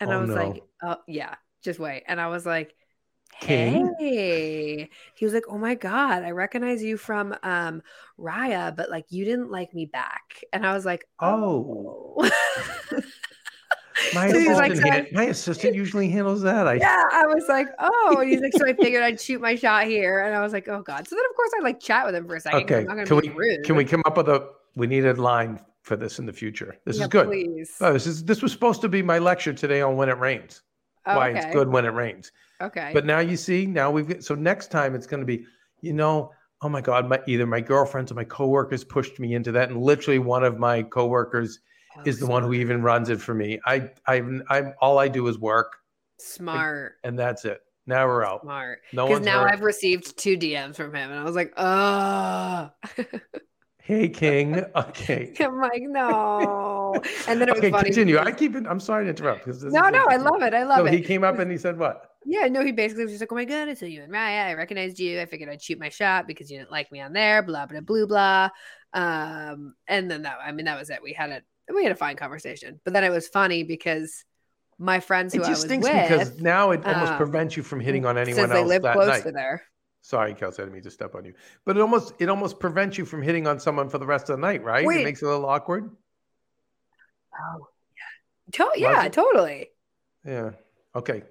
[0.00, 0.34] and I Oh, was no.
[0.34, 2.74] like, oh yeah, just wait, and I was like,
[3.40, 3.94] King?
[4.00, 7.82] hey, he was like, oh my god, I recognize you from um
[8.18, 11.64] Raya, but like you didn't like me back, and I was like, Oh.
[12.16, 12.30] oh.
[14.12, 16.66] My So assistant, like, so I- my assistant usually handles that.
[16.66, 19.54] I yeah, I was like, oh, and he's like, so I figured I'd shoot my
[19.54, 21.08] shot here, and I was like, oh god.
[21.08, 22.64] So then of course I like chat with him for a second.
[22.64, 22.84] okay.
[22.84, 23.64] Can be we rude.
[23.64, 24.48] can we come up with a?
[24.76, 26.76] We need a line for this in the future.
[26.84, 27.26] This Yeah, is good.
[27.26, 27.76] Please.
[27.80, 30.62] Oh, this is this was supposed to be my lecture today on when it rains.
[31.04, 32.32] Why it's good when it rains.
[32.62, 32.90] Okay.
[32.94, 35.44] But now you see, now we've got, so next time it's going to be,
[35.82, 39.52] you know, oh my God, my either my girlfriends or my coworkers pushed me into
[39.52, 41.60] that, and literally one of my coworkers
[42.04, 43.60] is the one who even runs it for me.
[43.66, 45.76] I I I'm all I do is work,
[46.18, 46.94] smart.
[47.02, 47.60] and that's it.
[47.86, 48.42] Now we're out.
[48.42, 48.80] Smart.
[48.92, 49.50] No Because now hurt.
[49.52, 52.70] I've received two DMs from him, and I was like, oh.
[53.78, 54.64] Hey King.
[54.76, 55.34] Okay.
[55.40, 57.02] I'm like, no.
[57.26, 57.90] And then it was okay, funny.
[57.90, 58.18] continue.
[58.18, 58.66] I keep it.
[58.68, 59.44] I'm sorry to interrupt.
[59.44, 60.54] 'cause this no, no, I love it.
[60.54, 60.94] I love No, it.
[60.94, 62.10] he came up and he said what?
[62.26, 64.46] Yeah, no, he basically was just like, oh my God, I saw you and Raya.
[64.46, 65.20] I recognized you.
[65.20, 67.80] I figured I'd shoot my shot because you didn't like me on there, blah, blah,
[67.80, 68.48] blah, blah.
[68.94, 71.02] Um, and then that, I mean, that was it.
[71.02, 71.42] We had
[71.74, 72.80] a, we had a fine conversation.
[72.84, 74.24] But then it was funny because
[74.78, 77.56] my friends who It I just was stinks with, because now it almost um, prevents
[77.56, 79.34] you from hitting on anyone since they else live that closer night.
[79.34, 79.62] there.
[80.00, 81.32] Sorry, Kelsey, I didn't mean to step on you.
[81.64, 84.36] But it almost it almost prevents you from hitting on someone for the rest of
[84.36, 84.84] the night, right?
[84.84, 85.00] Wait.
[85.00, 85.90] It makes it a little awkward.
[87.34, 88.64] Oh, yeah.
[88.64, 89.68] To- yeah, totally.
[90.26, 90.50] Yeah.
[90.94, 91.22] Okay.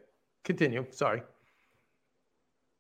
[0.44, 0.88] Continue.
[0.92, 1.22] Sorry.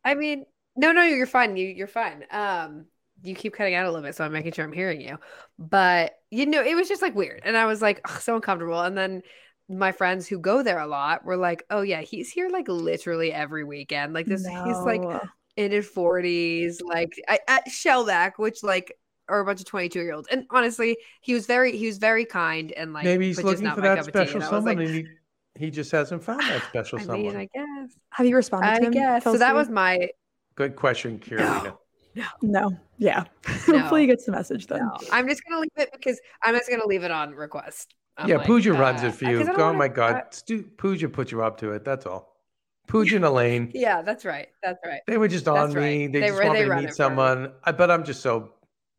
[0.03, 0.45] I mean,
[0.75, 1.55] no, no, you're fine.
[1.57, 2.25] You you're fine.
[2.31, 2.85] Um,
[3.21, 5.17] you keep cutting out a little bit, so I'm making sure I'm hearing you.
[5.59, 8.81] But you know, it was just like weird, and I was like ugh, so uncomfortable.
[8.81, 9.21] And then
[9.69, 13.31] my friends who go there a lot were like, "Oh yeah, he's here like literally
[13.33, 14.13] every weekend.
[14.13, 15.07] Like this, he's like
[15.55, 18.97] in his 40s, like I, at Shellback, which like
[19.29, 20.27] are a bunch of 22 year olds.
[20.29, 23.61] And honestly, he was very he was very kind and like Maybe he's but just
[23.61, 24.11] looking not for that cup tea.
[24.11, 25.07] special And I was someone, like, and he
[25.55, 27.35] he just hasn't found that special I someone.
[27.35, 27.95] mean, I guess.
[28.11, 28.91] Have you responded I to him?
[28.91, 29.23] guess.
[29.27, 30.09] So that was my
[30.55, 31.73] Good question, Carolina.
[31.73, 31.79] no.
[32.13, 32.27] Yeah.
[32.41, 32.77] No.
[32.97, 33.23] Yeah.
[33.65, 34.79] Hopefully he gets the message then.
[34.79, 37.93] No, I'm just gonna leave it because I'm just gonna leave it on request.
[38.17, 39.41] I'm yeah, like, Pooja runs uh, it for you.
[39.41, 41.83] Oh wanna- my God, I- Stu, Pooja put you up to it.
[41.83, 42.37] That's all.
[42.87, 44.47] Pooja and Elaine, yeah, that's right.
[44.61, 45.01] That's right.
[45.07, 46.03] they were just on That's me.
[46.03, 46.13] right.
[46.13, 46.91] They, They just were- want to meet it for me.
[46.91, 47.53] someone.
[47.63, 48.53] I, but I'm just so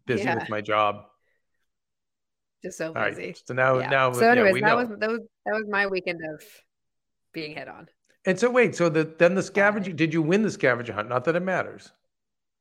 [0.06, 0.34] busy Yeah.
[0.36, 1.04] with my job.
[2.62, 3.14] Just so All right.
[3.14, 3.36] busy.
[3.46, 3.90] So now, Yeah.
[3.90, 4.76] now, so, yeah, anyways, we that know.
[4.76, 6.42] was that was that was my weekend of
[7.32, 7.88] being hit on.
[8.26, 11.08] And so wait, so the then the scavenger did you win the scavenger hunt?
[11.10, 11.92] Not that it matters.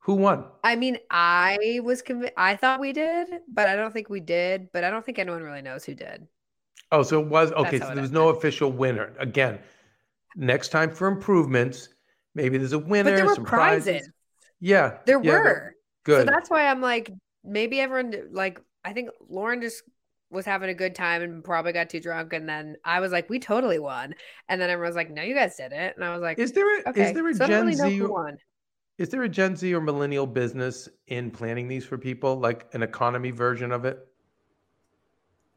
[0.04, 0.44] Who won?
[0.62, 2.34] I mean, I was convinced.
[2.36, 4.68] I thought we did, but I don't think we did.
[4.72, 6.26] But I don't think anyone really knows who did.
[6.92, 7.80] Oh, so it was okay.
[7.80, 9.14] So there was no official winner.
[9.18, 9.58] Again,
[10.36, 11.88] next time for improvements,
[12.34, 13.10] maybe there's a winner.
[13.10, 14.10] But there were some prizes.
[14.60, 15.74] Yeah, There yeah, were.
[16.04, 16.26] good.
[16.26, 17.10] So that's why I'm like,
[17.42, 18.60] maybe everyone like.
[18.84, 19.82] I think Lauren just
[20.30, 23.30] was having a good time and probably got too drunk, and then I was like,
[23.30, 24.14] we totally won,
[24.50, 26.52] and then everyone was like, no, you guys did it, and I was like, is
[26.52, 28.06] there a, okay, is there a so Gen really Z?
[28.98, 29.06] Who or- won.
[29.06, 32.82] Is there a Gen Z or millennial business in planning these for people, like an
[32.82, 33.98] economy version of it?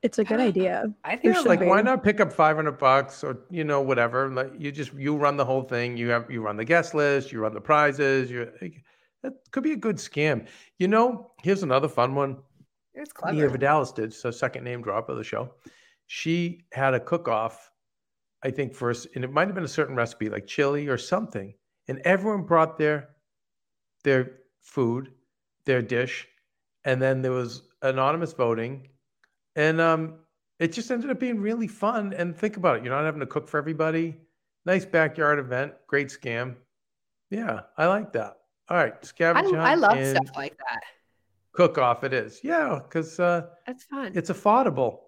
[0.04, 0.94] It's a good idea.
[1.04, 3.82] I think There Yeah, should like why not pick up 500 bucks or you know
[3.82, 6.94] whatever like you just you run the whole thing you have you run the guest
[6.94, 8.48] list you run the prizes you
[9.24, 10.48] that could be a good scam
[10.78, 12.38] you know here's another fun one
[12.94, 13.58] it's Mia clever.
[13.58, 15.56] Vidalis did so second name drop of the show
[16.06, 17.72] she had a cook off
[18.44, 21.56] I think first and it might have been a certain recipe like chili or something
[21.88, 23.10] and everyone brought their
[24.08, 24.24] their
[24.62, 25.12] food
[25.66, 26.28] their dish
[26.86, 28.88] and then there was anonymous voting
[29.56, 30.16] and um
[30.60, 33.26] it just ended up being really fun and think about it you're not having to
[33.28, 34.16] cook for everybody
[34.66, 36.56] nice backyard event great scam
[37.30, 38.38] yeah i like that
[38.70, 40.82] all right I, scavenger I hunt love stuff like that.
[41.54, 44.12] cook off it is yeah because uh That's fun.
[44.16, 45.00] it's affordable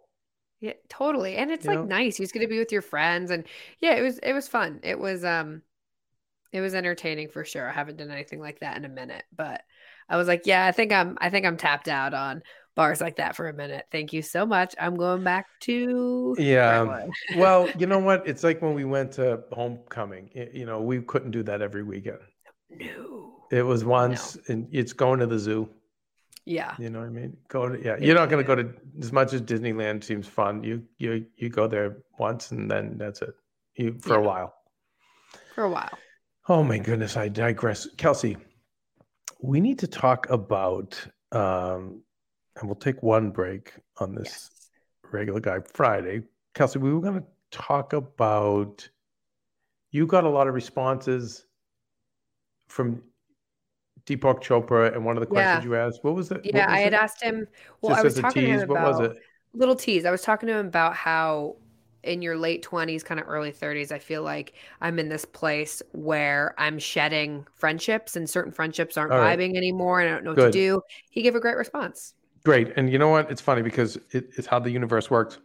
[0.61, 1.37] Yeah, totally.
[1.37, 1.85] And it's You like know?
[1.85, 2.17] nice.
[2.17, 3.45] He's gonna be with your friends and
[3.79, 4.79] yeah, it was it was fun.
[4.83, 5.61] It was um
[6.51, 7.69] it was entertaining for sure.
[7.69, 9.61] I haven't done anything like that in a minute, but
[10.07, 12.41] I was like, yeah, I think I'm I think I'm tapped out on
[12.75, 13.85] bars like that for a minute.
[13.91, 14.73] Thank you so much.
[14.79, 19.43] I'm going back to yeah well you know what it's like when we went to
[19.51, 22.19] homecoming Y- you know we couldn't do that every weekend
[22.69, 23.43] No.
[23.51, 25.69] it was once and it's going to the zoo
[26.45, 26.73] Yeah.
[26.79, 27.37] You know what I mean?
[27.49, 27.97] Go to yeah.
[27.99, 30.63] You're not going to go to as much as Disneyland seems fun.
[30.63, 33.33] You you you go there once and then that's it.
[33.75, 34.53] You for a while.
[35.53, 35.95] For a while.
[36.49, 37.87] Oh my goodness, I digress.
[37.97, 38.35] Kelsey,
[39.41, 40.99] we need to talk about
[41.31, 42.01] um
[42.57, 44.69] and we'll take one break on this Yes.
[45.13, 46.23] regular guy Friday.
[46.55, 48.89] Kelsey, we were going to talk about
[49.91, 51.45] you got a lot of responses
[52.67, 53.01] from
[54.05, 55.69] Deepak Chopra and one of the questions Yeah.
[55.69, 56.03] you asked.
[56.03, 56.41] What was it?
[56.43, 56.95] Yeah, was I had it?
[57.01, 57.47] asked him.
[57.81, 59.21] Well, Just I was talking to tease, him what was about it?
[59.53, 60.05] little tease.
[60.05, 61.55] I was talking to him about how
[62.03, 65.81] in your late 20s, kind of early 30s, I feel like I'm in this place
[65.91, 69.37] where I'm shedding friendships and certain friendships aren't All right.
[69.37, 70.53] vibing anymore and I don't know what Good.
[70.53, 70.81] to do.
[71.09, 72.13] He gave a great response.
[72.45, 72.73] Great.
[72.77, 73.29] And you know what?
[73.29, 75.39] It's funny because it, it's how the universe works.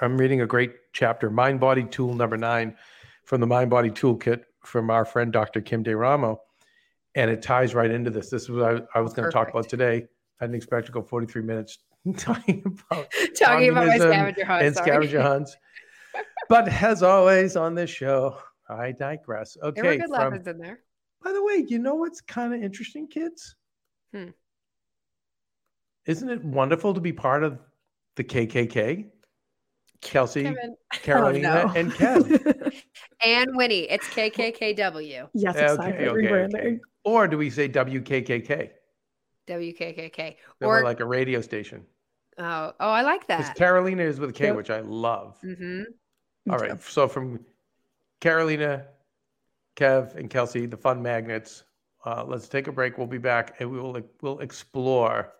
[0.00, 2.76] I'm reading a great chapter, Mind Body Tool number nine
[3.24, 5.60] from the Mind Body Toolkit from our friend Dr.
[5.60, 6.38] Kim D'Eramo.
[7.14, 8.30] And it ties right into this.
[8.30, 8.62] This is what
[8.94, 10.06] I, I was going to talk about today.
[10.40, 11.78] I didn't expect to go 43 minutes
[12.16, 13.06] talking about
[13.38, 14.64] Talking about my scavenger hunt.
[14.64, 14.86] and sorry.
[14.86, 15.56] scavenger hunts.
[16.48, 18.38] But as always on this show,
[18.68, 19.56] I digress.
[19.62, 20.00] Okay, There were Okay.
[20.02, 20.80] good From, lessons in there.
[21.22, 23.54] by the way, you know what's kind of interesting, kids?
[24.12, 24.28] Hmm.
[26.06, 27.58] Isn't it wonderful to be part of
[28.16, 29.06] the KKK?
[30.00, 30.74] Kelsey, Kevin.
[30.94, 31.74] Carolina, Oh, no.
[31.80, 32.82] and Kev.
[33.24, 33.88] And Winnie.
[33.88, 35.28] It's KKKW.
[35.32, 36.80] yes, Okay, okay, okay.
[37.04, 38.70] Or do we say WKKK?
[39.48, 40.16] WKKK.
[40.16, 41.86] Then Or like a radio station.
[42.38, 43.56] Oh, oh, I like Because that.
[43.56, 44.56] Carolina is with a K, Yep.
[44.56, 45.38] which I love.
[45.40, 45.82] hmm
[46.50, 46.80] All right.
[46.82, 47.40] So from
[48.20, 48.86] Carolina,
[49.76, 51.64] Kev, and Kelsey, the fun magnets.
[52.04, 52.98] Uh, let's take a break.
[52.98, 55.32] We'll be back, and we will we'll explore.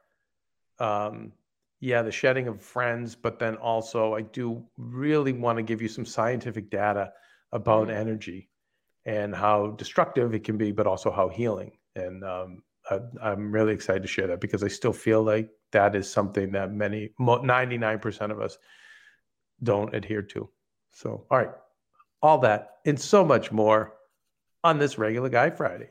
[0.78, 1.32] Um,
[1.80, 5.88] yeah, the shedding of friends, but then also I do really want to give you
[5.88, 7.12] some scientific data
[7.50, 7.96] about Mhm.
[7.96, 8.48] energy
[9.04, 11.76] and how destructive it can be, but also how healing.
[11.96, 15.94] And um, I, I'm really excited to share that because I still feel like that
[15.94, 18.58] is something that many, ninety nine percent of us,
[19.62, 20.48] don't adhere to.
[20.90, 21.50] So, all right,
[22.22, 23.94] all that and so much more
[24.64, 25.90] on this regular guy Friday.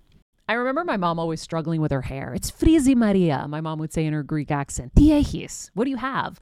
[0.51, 2.33] I remember my mom always struggling with her hair.
[2.33, 4.93] It's frizzy Maria, my mom would say in her Greek accent.
[4.95, 6.41] Diehis, what do you have?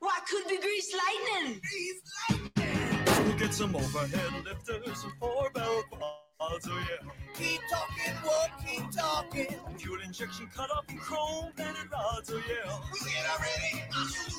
[0.00, 1.60] Why couldn't be grease lightning?
[1.60, 3.26] Grease Lightning!
[3.26, 7.10] We'll get some overhead lifters and four bell quads, oh yeah.
[7.34, 9.56] Keep talking, what keep talking.
[9.78, 12.78] Fuel injection cut up in chrome plated rods, oh yeah.
[12.92, 13.82] We Get already,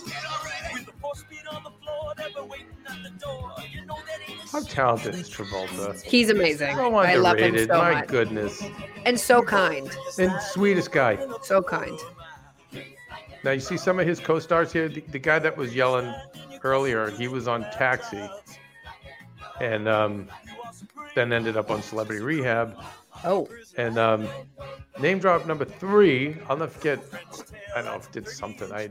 [0.07, 0.74] get already.
[0.76, 3.51] With the four speed on the floor, never waiting at the door.
[3.72, 6.01] You know that ain't How talented is Travolta?
[6.01, 6.76] He's amazing.
[6.78, 7.70] So I love him underrated.
[7.70, 8.07] so My much.
[8.07, 8.64] goodness.
[9.05, 9.89] And so kind.
[10.18, 11.18] And sweetest guy.
[11.43, 11.99] So kind.
[13.43, 14.89] Now you see some of his co-stars here.
[14.89, 16.13] The, the guy that was yelling
[16.63, 18.29] earlier, he was on Taxi,
[19.61, 20.27] and um,
[21.15, 22.77] then ended up on Celebrity Rehab.
[23.23, 23.49] Oh.
[23.77, 24.27] And um,
[24.99, 26.37] name drop number three.
[26.49, 26.99] I'll never forget.
[27.75, 28.71] I don't know if I did something.
[28.71, 28.89] I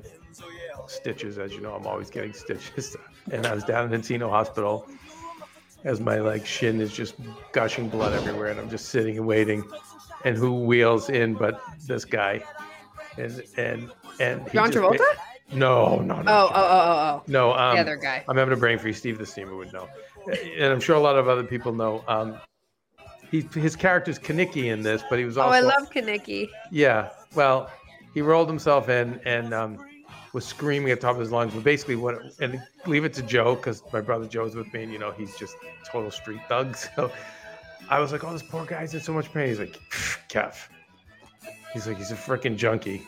[0.86, 1.74] stitches, as you know.
[1.74, 2.96] I'm always getting stitches.
[3.30, 4.88] And I was down in Encino Hospital
[5.84, 7.14] as my like shin is just
[7.53, 9.62] gushing blood everywhere, and I'm just sitting and waiting.
[10.24, 12.42] And who wheels in but this guy?
[13.18, 13.90] And and
[14.21, 14.99] and John Travolta?
[14.99, 16.31] ma- no, no, no.
[16.31, 17.23] Oh, oh, oh, oh, oh.
[17.27, 18.25] No, um, the other guy.
[18.29, 18.99] I'm having a brain freeze.
[18.99, 19.89] Steve the Steamer would know,
[20.59, 22.05] and I'm sure a lot of other people know.
[22.07, 22.39] Um,
[23.31, 25.51] he his character's Kenickie in this, but he was also.
[25.51, 26.49] Oh, I love Kenickie.
[26.71, 27.11] yeah.
[27.35, 27.71] Well,
[28.14, 29.79] he rolled himself in and um,
[30.33, 31.55] was screaming at the top of his lungs.
[31.55, 34.93] But basically, what and leave it to Joe because my brother Joe's with me, and
[34.93, 35.57] you know he's just
[35.87, 36.77] total street thug.
[36.97, 37.11] So
[37.91, 39.79] I was like, "Oh, this poor guy's in so much pain." He's like,
[40.29, 40.57] "Kev,"
[41.73, 43.03] he's like, "He's a freaking junkie,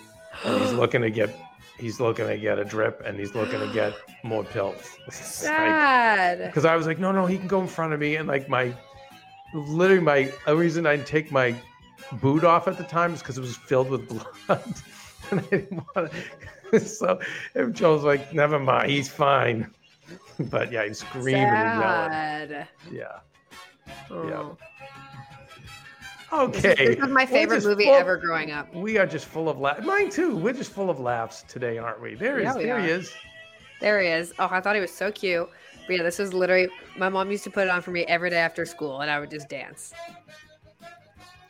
[0.45, 1.31] and he's looking to get."
[1.79, 4.99] He's looking to get a drip and he's looking to get more pills.
[5.11, 6.39] Sad.
[6.39, 8.17] Because I was like, no, no, he can go in front of me.
[8.17, 8.75] And like my,
[9.55, 11.55] literally my, a reason I didn't take my
[12.21, 14.07] boot off at the time is because it was filled with
[14.47, 14.63] blood.
[15.31, 16.81] and I didn't want to.
[16.81, 17.19] So
[17.55, 19.73] and Joe's like, never mind, he's fine.
[20.39, 22.11] But yeah, he's screaming and yelling.
[22.11, 22.69] Sad.
[22.93, 23.19] Yeah.
[24.11, 24.57] Oh.
[26.33, 26.75] Okay.
[26.95, 28.73] This is my favorite movie full- ever growing up.
[28.75, 29.85] We are just full of laughs.
[29.85, 30.37] Mine too.
[30.37, 32.15] We're just full of laughs today, aren't we?
[32.15, 32.57] There he Yeah, is.
[32.57, 33.13] we There he is.
[33.81, 34.33] There he is.
[34.39, 35.49] Oh, I thought he was so cute.
[35.87, 38.31] But yeah, this was literally my mom used to put it on for me every
[38.31, 39.93] day after school, and I would just dance.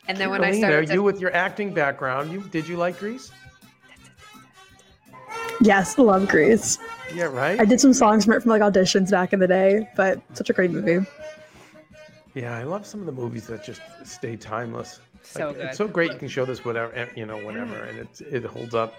[0.07, 2.97] And then when I started, to, you with your acting background, you did you like
[2.97, 3.31] Grease?
[5.61, 6.79] Yes, love Grease.
[7.13, 7.59] Yeah, right.
[7.59, 10.49] I did some songs from it from like auditions back in the day, but such
[10.49, 11.05] a great movie.
[12.33, 14.99] Yeah, I love some of the movies that just stay timeless.
[15.23, 15.65] So Like, good.
[15.67, 18.45] It's so great you can show this whatever, eh, you know, whenever, and it it
[18.45, 18.93] holds up.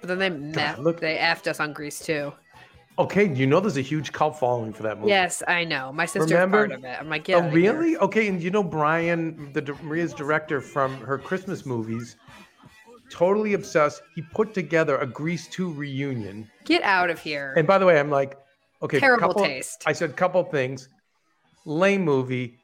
[0.00, 2.32] but then they look- they effed us on Grease too.
[2.98, 5.08] Okay, you know there's a huge cult following for that movie.
[5.10, 5.92] Yes, I know.
[5.92, 6.66] My sister's Remember?
[6.68, 6.96] part of it.
[7.00, 7.96] I'm like, get Oh, really?
[7.96, 12.16] Okay, and you know Brian, the Maria's director from her Christmas movies,
[13.10, 14.02] totally obsessed.
[14.14, 16.50] He put together a Grease 2 reunion.
[16.64, 17.54] Get out of here.
[17.56, 18.36] And by the way, I'm like,
[18.82, 19.84] okay, Terrible couple- taste.
[19.86, 20.88] I said couple things.
[21.64, 22.58] Lame movie.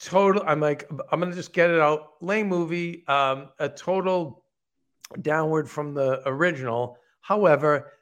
[0.00, 0.42] Total.
[0.46, 2.14] I'm like, I'm gonna just get it out.
[2.20, 3.04] Lame movie.
[3.06, 4.44] Um, a total
[5.20, 6.96] downward from the original.
[7.20, 7.92] However,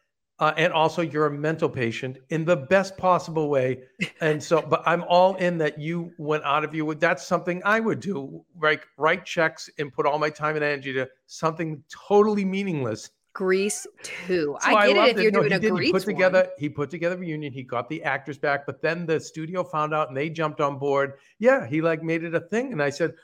[0.41, 3.83] uh, and also you're a mental patient in the best possible way.
[4.23, 6.87] And so, but I'm all in that you went out of you.
[6.87, 8.43] with That's something I would do.
[8.61, 13.11] Like write checks and put all my time and energy to something totally meaningless.
[13.33, 14.59] Grease 2.
[14.61, 15.73] So I get loved it if you're No, doing a did.
[15.73, 16.15] Grease He put one.
[16.15, 16.49] together.
[16.59, 17.53] He put together a reunion.
[17.53, 20.79] He got the actors back, but then the studio found out and they jumped on
[20.79, 21.15] board.
[21.39, 22.73] Yeah, he like made it a thing.
[22.73, 23.15] And I said,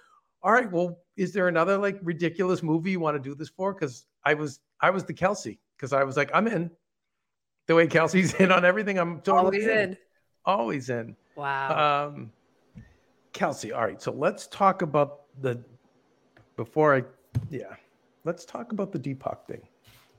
[0.42, 3.74] "All right, well, is there another like ridiculous movie you want to do this for?"
[3.74, 6.70] Because I was I was the Kelsey because I was like, I'm in.
[7.66, 9.96] The way Kelsey's in on everything, I'm totally Always in.
[10.44, 11.16] Always in.
[11.34, 12.06] Wow.
[12.14, 12.30] Um,
[13.32, 14.00] Kelsey, all right.
[14.00, 15.60] So let's talk about the
[16.56, 17.02] before I
[17.50, 17.74] yeah.
[18.24, 19.62] Let's talk about the Deepak thing.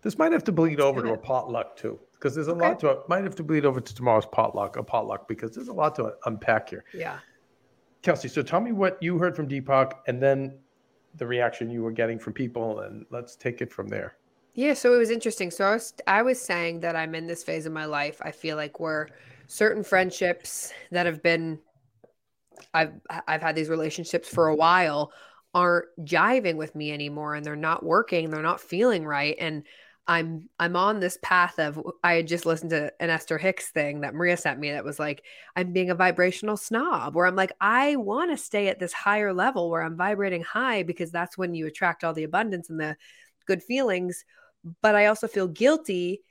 [0.08, 2.70] This might have to bleed over to a potluck too, because there's a Okay.
[2.70, 3.00] lot to it.
[3.10, 6.16] Might have to bleed over to tomorrow's potluck, a potluck, because there's a lot to
[6.26, 6.86] unpack here.
[6.94, 7.20] Yeah.
[8.04, 10.60] Kelsey, so tell me what you heard from Deepak and then
[11.16, 14.16] the reaction you were getting from people, and let's take it from there.
[14.54, 15.52] Yeah, so it was interesting.
[15.52, 18.22] So I was I was saying that I'm in this phase of my life.
[18.22, 19.10] I feel like where
[19.48, 21.60] certain friendships that have been
[22.74, 22.94] I've
[23.28, 25.12] I've had these relationships for a while
[25.54, 29.64] aren't jiving with me anymore and they're not working, they're not feeling right and
[30.08, 34.02] I'm I'm on this path of I had just listened to an Esther Hicks thing
[34.02, 35.24] that Maria sent me that was like
[35.56, 39.34] I'm being a vibrational snob where I'm like I want to stay at this higher
[39.34, 42.96] level where I'm vibrating high because that's when you attract all the abundance and the
[43.48, 44.24] good feelings
[44.82, 46.22] but I also feel guilty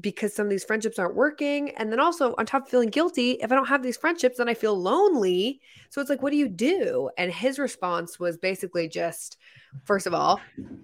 [0.00, 1.70] because some of these friendships aren't working.
[1.76, 4.48] And then also, on top of feeling guilty, if I don't have these friendships, then
[4.48, 5.60] I feel lonely.
[5.90, 7.10] So it's like, what do you do?
[7.18, 9.36] And his response was basically just,
[9.84, 10.40] first of all,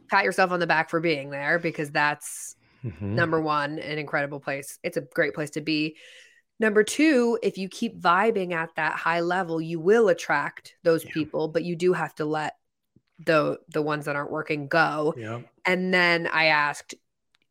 [0.08, 3.14] pat yourself on the back for being there because that's mm-hmm.
[3.14, 4.78] number one, an incredible place.
[4.82, 5.96] It's a great place to be.
[6.60, 11.12] Number two, if you keep vibing at that high level, you will attract those Yeah.
[11.12, 12.56] people, but you do have to let
[13.24, 15.14] the the ones that aren't working go.
[15.16, 15.40] Yeah.
[15.64, 16.94] And then I asked,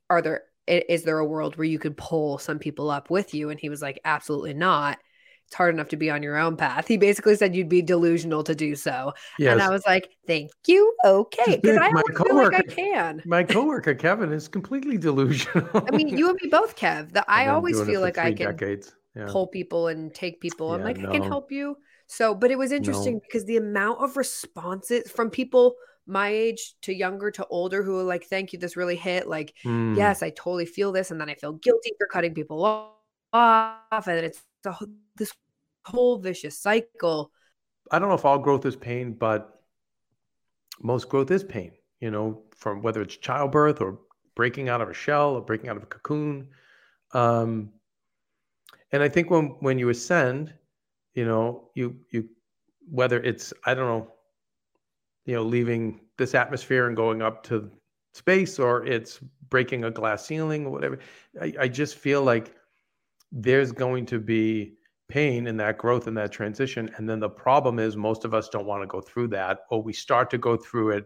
[0.10, 3.50] "Are there is there a world where you could pull some people up with you?"
[3.50, 5.00] And he was like, "Absolutely not.
[5.46, 8.44] It's hard enough to be on your own path." He basically said you'd be delusional
[8.44, 9.14] to do so.
[9.40, 9.54] Yes.
[9.54, 10.94] And I was like, "Thank you.
[11.06, 13.22] Okay." Because I My always feel like I can.
[13.26, 15.70] My coworker Kevin is completely delusional.
[15.74, 17.14] I mean, you and me both, Kev.
[17.14, 18.58] That I always feel like I can.
[19.16, 19.26] Yeah.
[19.30, 20.74] pull people and take people.
[20.74, 21.78] I'm Yeah, like, I can help you.
[22.06, 23.20] So, but it was interesting No.
[23.22, 25.76] because the amount of responses from people
[26.08, 29.28] my age to younger to older who are like, thank you, this really hit.
[29.28, 29.98] Like, Mm.
[29.98, 31.12] yes, I totally feel this.
[31.12, 32.64] And then I feel guilty for cutting people
[33.34, 34.08] off.
[34.08, 34.76] And it's a,
[35.16, 35.34] this
[35.86, 37.32] whole vicious cycle.
[37.92, 39.62] I don't know if all growth is pain, but
[40.82, 44.00] most growth is pain, you know, from whether it's childbirth or
[44.36, 46.48] breaking out of a shell or breaking out of a cocoon.
[47.14, 47.72] Um,
[48.92, 50.54] and I think when when you ascend,
[51.14, 52.30] you know, you you
[52.90, 54.14] whether it's I don't know,
[55.28, 57.70] you know, leaving this atmosphere and going up to
[58.14, 59.20] space or it's
[59.50, 60.98] breaking a glass ceiling or whatever.
[61.40, 62.56] I, I just feel like
[63.32, 64.74] there's going to be
[65.10, 66.90] pain in that growth and that transition.
[66.96, 69.84] And then the problem is most of us don't want to go through that, or
[69.84, 71.06] we start to go through it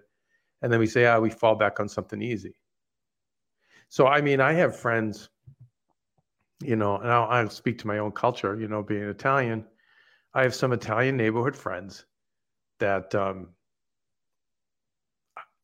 [0.62, 2.54] and then we say, ah, we fall back on something easy.
[3.90, 5.30] So, I mean, I have friends,
[6.62, 9.66] you know, and I'll, I'll speak to my own culture, you know, being Italian.
[10.36, 12.06] I have some Italian neighborhood friends
[12.80, 13.50] that, um,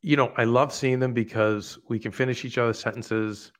[0.02, 3.52] you know, I love seeing them because we can finish each other's sentences.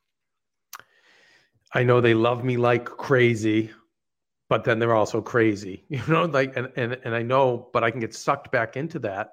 [1.74, 3.70] I know they love me like crazy,
[4.48, 7.90] but then they're also crazy, you know, like, and, and, and I know, but I
[7.90, 9.32] can get sucked back into that.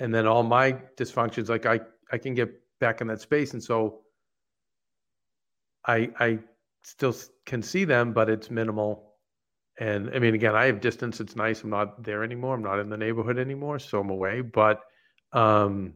[0.00, 1.80] And then all my dysfunctions, like I,
[2.10, 3.52] I can get back in that space.
[3.52, 4.00] And so
[5.86, 6.38] I, I
[6.82, 7.14] still
[7.44, 9.14] can see them, but it's minimal.
[9.78, 11.20] And I mean, again, I have distance.
[11.20, 11.62] It's nice.
[11.62, 12.54] I'm not there anymore.
[12.54, 13.78] I'm not in the neighborhood anymore.
[13.78, 14.80] So I'm away, but,
[15.32, 15.94] um,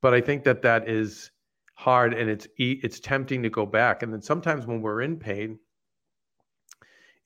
[0.00, 1.30] but I think that that is
[1.74, 4.02] hard and it's, it's tempting to go back.
[4.02, 5.58] And then sometimes when we're in pain,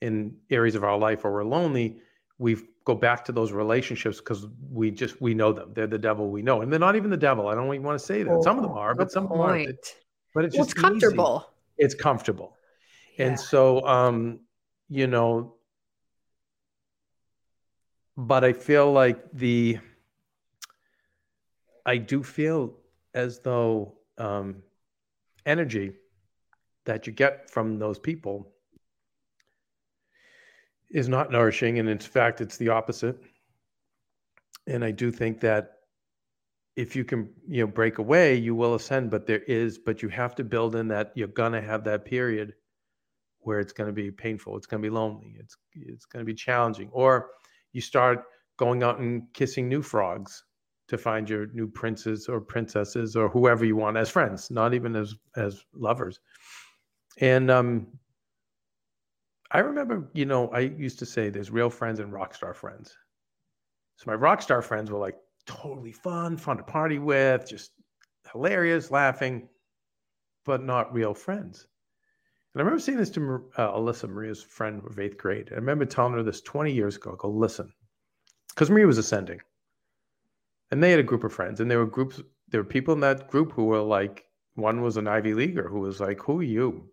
[0.01, 1.99] in areas of our life where we're lonely,
[2.37, 5.71] we go back to those relationships because we just we know them.
[5.73, 7.47] They're the devil we know, and they're not even the devil.
[7.47, 8.43] I don't even want to say that.
[8.43, 9.65] Some of them are, but some them aren't.
[9.65, 9.95] point.
[10.33, 11.45] But it's Well, just it's comfortable.
[11.45, 11.85] Easy.
[11.85, 12.57] It's comfortable,
[13.17, 13.27] Yeah.
[13.27, 14.41] and so um,
[14.89, 15.55] you know.
[18.17, 19.79] But I feel like the.
[21.85, 22.73] I do feel
[23.13, 24.63] as though um,
[25.45, 25.93] energy
[26.85, 28.51] that you get from those people
[30.91, 33.17] is not nourishing and in fact it's the opposite.
[34.67, 35.75] And i do think that
[36.75, 40.09] if you can you know break away you will ascend but there is but you
[40.09, 42.53] have to build in that you're going to have that period
[43.39, 46.25] where it's going to be painful it's going to be lonely it's it's going to
[46.25, 47.29] be challenging or
[47.73, 48.23] you start
[48.57, 50.43] going out and kissing new frogs
[50.87, 54.95] to find your new princes or princesses or whoever you want as friends not even
[54.95, 56.19] as as lovers
[57.19, 57.87] and um
[59.51, 62.97] I remember, you know, I used to say there's real friends and rock star friends.
[63.97, 65.15] So my rock star friends were like
[65.45, 67.71] totally fun, fun to party with, just
[68.31, 69.47] hilarious, laughing,
[70.45, 71.67] but not real friends.
[72.53, 75.49] And I remember saying this to uh, Alyssa, Maria's friend of eighth grade.
[75.51, 77.11] I remember telling her this 20 years ago.
[77.11, 77.71] I go, listen,
[78.49, 79.39] because Maria was ascending,
[80.71, 82.21] and they had a group of friends, and there were groups.
[82.49, 85.79] There were people in that group who were like, one was an Ivy leaguer who
[85.79, 86.89] was like, "Who are you?"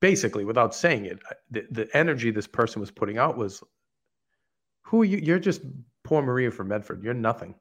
[0.00, 1.20] basically without saying it
[1.52, 3.62] the, the energy this person was putting out was
[4.82, 5.62] who are you you're just
[6.04, 7.02] poor Maria from Medford.
[7.02, 7.54] You're nothing.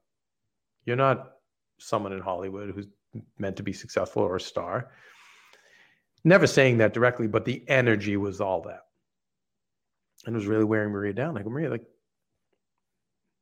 [0.86, 1.34] You're not
[1.80, 2.88] someone in Hollywood who's
[3.38, 4.92] meant to be successful or a star.
[6.24, 8.82] Never saying that directly, but the energy was all that.
[10.26, 11.34] And it was really wearing Maria down.
[11.34, 11.86] Like, Maria, like,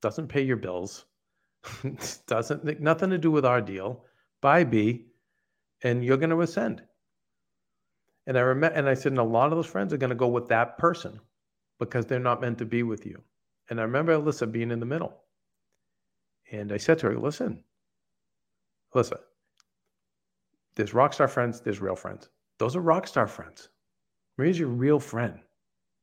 [0.01, 1.05] doesn't pay your bills,
[2.27, 4.05] doesn't, nothing to do with our deal.
[4.41, 5.07] Bye, B,
[5.83, 6.81] and you're going to ascend.
[8.27, 10.15] And I remember, and I said, and a lot of those friends are going to
[10.15, 11.19] go with that person
[11.79, 13.21] because they're not meant to be with you.
[13.69, 15.13] And I remember Alyssa being in the middle.
[16.51, 17.63] And I said to her, listen,
[18.93, 19.17] listen,
[20.75, 22.29] there's rock star friends, there's real friends.
[22.57, 23.69] Those are rock star friends.
[24.37, 25.39] Maria's your real friend.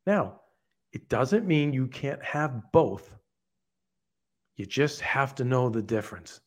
[0.06, 0.40] Now,
[0.92, 3.10] it doesn't mean you can't have both.
[4.56, 6.40] You just have to know the difference.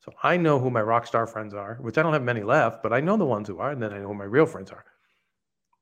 [0.00, 2.82] So I know who my rock star friends are, which I don't have many left,
[2.82, 4.70] but I know the ones who are, and then I know who my real friends
[4.70, 4.84] are.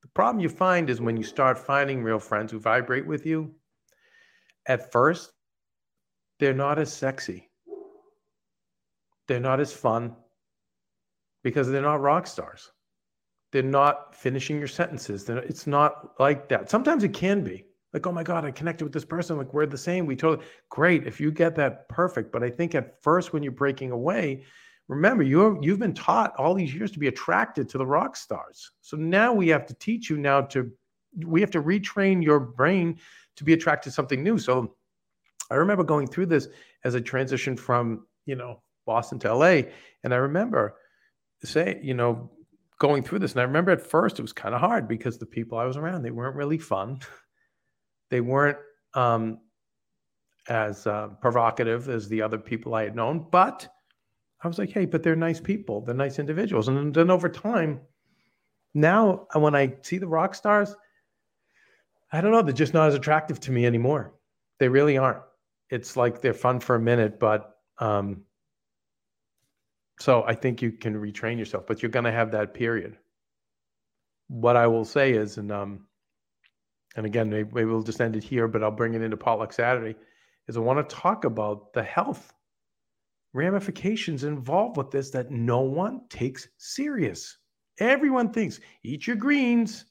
[0.02, 3.54] The problem you find is when you start finding real friends who vibrate with you,
[4.66, 5.32] at first,
[6.40, 7.48] they're not as sexy.
[9.28, 10.16] They're not as fun
[11.44, 12.70] because they're not rock stars.
[13.52, 15.24] They're not finishing your sentences.
[15.24, 16.68] They're, it's not like that.
[16.68, 19.38] Sometimes it can be like, oh my God, I connected with this person.
[19.38, 20.06] Like we're the same.
[20.06, 21.06] We totally great.
[21.06, 22.32] If you get that, perfect.
[22.32, 24.44] But I think at first, when you're breaking away,
[24.88, 28.72] remember you're you've been taught all these years to be attracted to the rock stars.
[28.80, 30.70] So now we have to teach you now to
[31.26, 32.98] we have to retrain your brain
[33.36, 34.38] to be attracted to something new.
[34.38, 34.74] So
[35.50, 36.48] I remember going through this
[36.84, 39.62] as a transition from, you know, Boston to LA.
[40.04, 40.76] And I remember
[41.44, 42.30] say, you know,
[42.78, 43.32] going through this.
[43.32, 45.76] And I remember at first it was kind of hard because the people I was
[45.76, 47.00] around, they weren't really fun.
[48.10, 48.58] They weren't
[48.94, 49.38] um,
[50.48, 53.68] as uh, provocative as the other people I had known, but
[54.42, 55.80] I was like, hey, but they're nice people.
[55.80, 56.68] They're nice individuals.
[56.68, 57.80] And then over time,
[58.74, 60.74] now when I see the rock stars,
[62.12, 64.14] I don't know, they're just not as attractive to me anymore.
[64.58, 65.22] They really aren't.
[65.70, 68.22] It's like they're fun for a minute, but um,
[70.00, 72.96] so I think you can retrain yourself, but you're going to have that period.
[74.28, 75.87] What I will say is, and um,
[76.96, 79.52] and again, maybe, maybe we'll just end it here, but I'll bring it into Potluck
[79.52, 79.96] Saturday,
[80.46, 82.32] is I want to talk about the health
[83.34, 87.38] ramifications involved with this that no one takes serious.
[87.78, 89.84] Everyone thinks, eat your greens,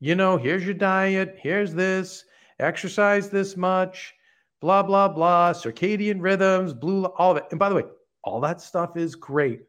[0.00, 2.24] you know, here's your diet, here's this,
[2.58, 4.14] exercise this much,
[4.60, 7.44] blah, blah, blah, circadian rhythms, blue, all of it.
[7.50, 7.84] And by the way,
[8.22, 9.62] all that stuff is great.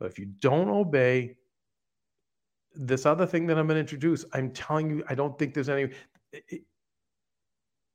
[0.00, 1.37] But if you don't obey
[2.78, 5.68] this other thing that I'm going to introduce, I'm telling you, I don't think there's
[5.68, 5.90] any.
[6.32, 6.62] It,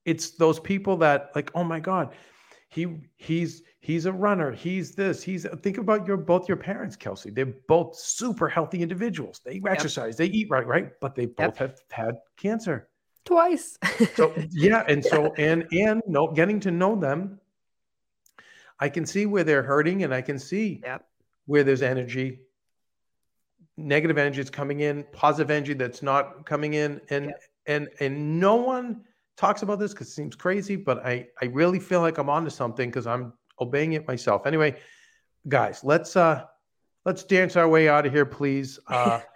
[0.06, 2.14] it's those people that like, oh my god,
[2.70, 4.52] he he's he's a runner.
[4.52, 5.24] He's this.
[5.24, 7.30] He's think about your both your parents, Kelsey.
[7.30, 9.40] They're both super healthy individuals.
[9.46, 9.72] They yep.
[9.72, 11.58] exercise, they eat right, right, but they both yep.
[11.58, 12.90] have had cancer
[13.24, 13.78] twice.
[14.16, 17.40] so yeah, and so and and no, getting to know them,
[18.80, 21.06] I can see where they're hurting, and I can see yep.
[21.46, 22.42] where there's energy
[23.78, 27.32] negative energy that's coming in, positive energy that's not coming in, and yeah.
[27.68, 29.02] and and no one
[29.38, 32.50] talks about this because it seems crazy, but I I really feel like I'm onto
[32.50, 34.46] something because I'm obeying it myself.
[34.46, 34.76] Anyway,
[35.48, 36.44] guys, let's uh
[37.06, 38.80] let's dance our way out of here, please.
[38.88, 39.22] Uh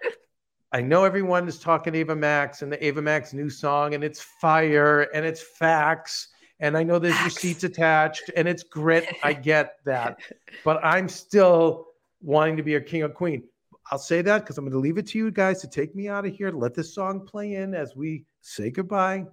[0.73, 4.21] I know everyone is talking Ava Max and the Ava Max new song, and it's
[4.21, 6.27] fire and it's facts.
[6.59, 9.07] And I know there's receipts attached and it's grit.
[9.23, 10.19] I get that.
[10.65, 11.87] But I'm still
[12.21, 13.43] wanting to be a king or queen.
[13.91, 16.07] I'll say that because I'm going to leave it to you guys to take me
[16.09, 16.51] out of here.
[16.51, 19.25] Let this song play in as we say goodbye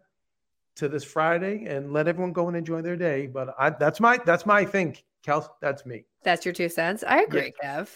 [0.76, 3.26] to this Friday and let everyone go and enjoy their day.
[3.26, 4.96] But I, that's my that's my thing,
[5.26, 5.48] Kels.
[5.61, 6.05] That's me.
[6.22, 7.02] That's your two cents.
[7.07, 7.80] I agree, yeah.
[7.80, 7.88] Kev.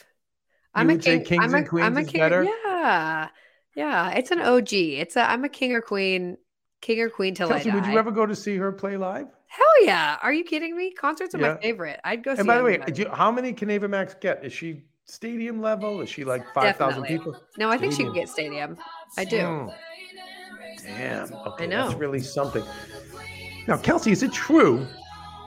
[0.75, 1.25] I'm a king.
[1.41, 2.21] I'm a, I'm a king.
[2.21, 2.45] better.
[2.45, 3.29] Yeah,
[3.75, 4.11] yeah.
[4.11, 4.73] It's an OG.
[4.73, 5.29] It's a.
[5.29, 6.37] I'm a king or queen.
[6.81, 7.81] King or queen till Kelsey, I die.
[7.81, 9.27] would you ever go to see her play live?
[9.49, 10.17] Hell yeah!
[10.23, 10.93] Are you kidding me?
[10.93, 11.55] Concerts are Yeah.
[11.55, 11.99] my favorite.
[12.05, 12.31] I'd go.
[12.33, 14.45] And see by the way, you- how many can Ava Max get?
[14.45, 16.01] Is she stadium level?
[16.01, 17.37] Is she like five thousand people?
[17.57, 18.77] no, I think she can get stadium.
[19.17, 19.45] I do.
[19.45, 19.69] Hmm.
[20.85, 21.35] Damn.
[21.35, 21.89] Okay, know.
[21.89, 22.65] That's really something.
[23.67, 24.87] Now, Kelsey, is it true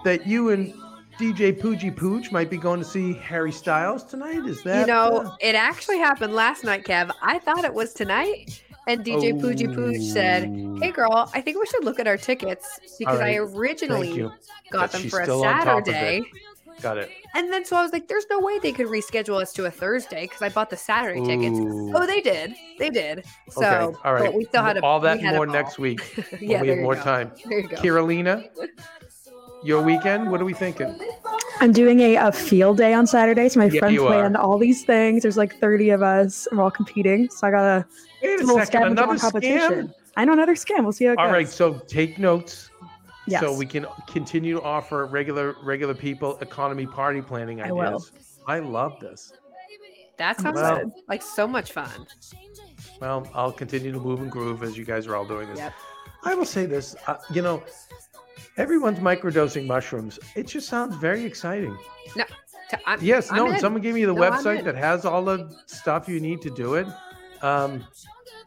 [0.03, 0.74] that you and
[1.18, 4.45] DJ Poogie Pooch might be going to see Harry Styles tonight?
[4.45, 7.12] Is that you know, uh, it actually happened last night, Kev.
[7.22, 8.64] I thought it was tonight.
[8.88, 10.78] And DJ Poogie Pooch said, Oh.
[10.82, 13.47] Hey girl, I think we should look at our tickets because I right.
[13.47, 14.22] Thank originally
[14.72, 15.91] got But them for a still on top of it.
[15.93, 16.32] Saturday.
[16.82, 17.11] Got it.
[17.34, 19.72] And then so I was like, there's no way they could reschedule us to a
[19.72, 21.59] Thursday because I bought the Saturday tickets.
[21.95, 22.55] Oh, they did.
[22.80, 23.26] They did.
[23.49, 23.97] So okay.
[24.03, 24.24] All right.
[24.26, 26.01] but we still had a, all that had more next week.
[26.41, 27.01] yeah, we have more go.
[27.01, 27.32] time.
[27.45, 27.78] There you go.
[27.78, 28.43] Carolina,
[29.63, 30.30] your weekend.
[30.32, 30.97] What are we thinking?
[31.59, 33.47] I'm doing a, a field day on Saturday.
[33.49, 35.22] So my Yeah, friends planned all these things.
[35.22, 36.47] There's like 30 of us.
[36.51, 37.30] We're all competing.
[37.30, 37.86] So I got a
[38.24, 38.84] Wait a little second.
[38.84, 39.88] Another competition.
[39.88, 39.93] scam.
[40.17, 40.84] I know another scam.
[40.84, 41.34] We'll see how it All goes.
[41.34, 41.47] right.
[41.47, 42.70] So take notes.
[43.28, 43.41] Yes.
[43.41, 48.03] So we can continue to offer regular regular people economy party planning I will.
[48.47, 49.34] I love this.
[50.17, 52.07] That sounds Well- like so much fun.
[52.99, 55.59] Well, I'll continue to move and groove as you guys are all doing this.
[55.59, 55.74] Yep.
[56.24, 57.63] I will say this, uh, you know,
[58.57, 60.19] everyone's microdosing mushrooms.
[60.36, 61.76] It just sounds very exciting.
[62.13, 62.22] T-
[62.86, 63.59] I'm- Yes, I'm no, in.
[63.59, 66.76] someone gave me the No, website that has all the stuff you need to do
[66.76, 66.88] it.
[67.41, 67.84] Um,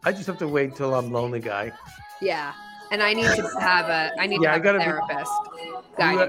[0.04, 1.72] I just have to wait till I'm lonely guy.
[2.22, 2.52] Yeah,
[2.94, 4.12] and I need to have a.
[4.20, 5.32] I need Yeah, I to have gotta a therapist.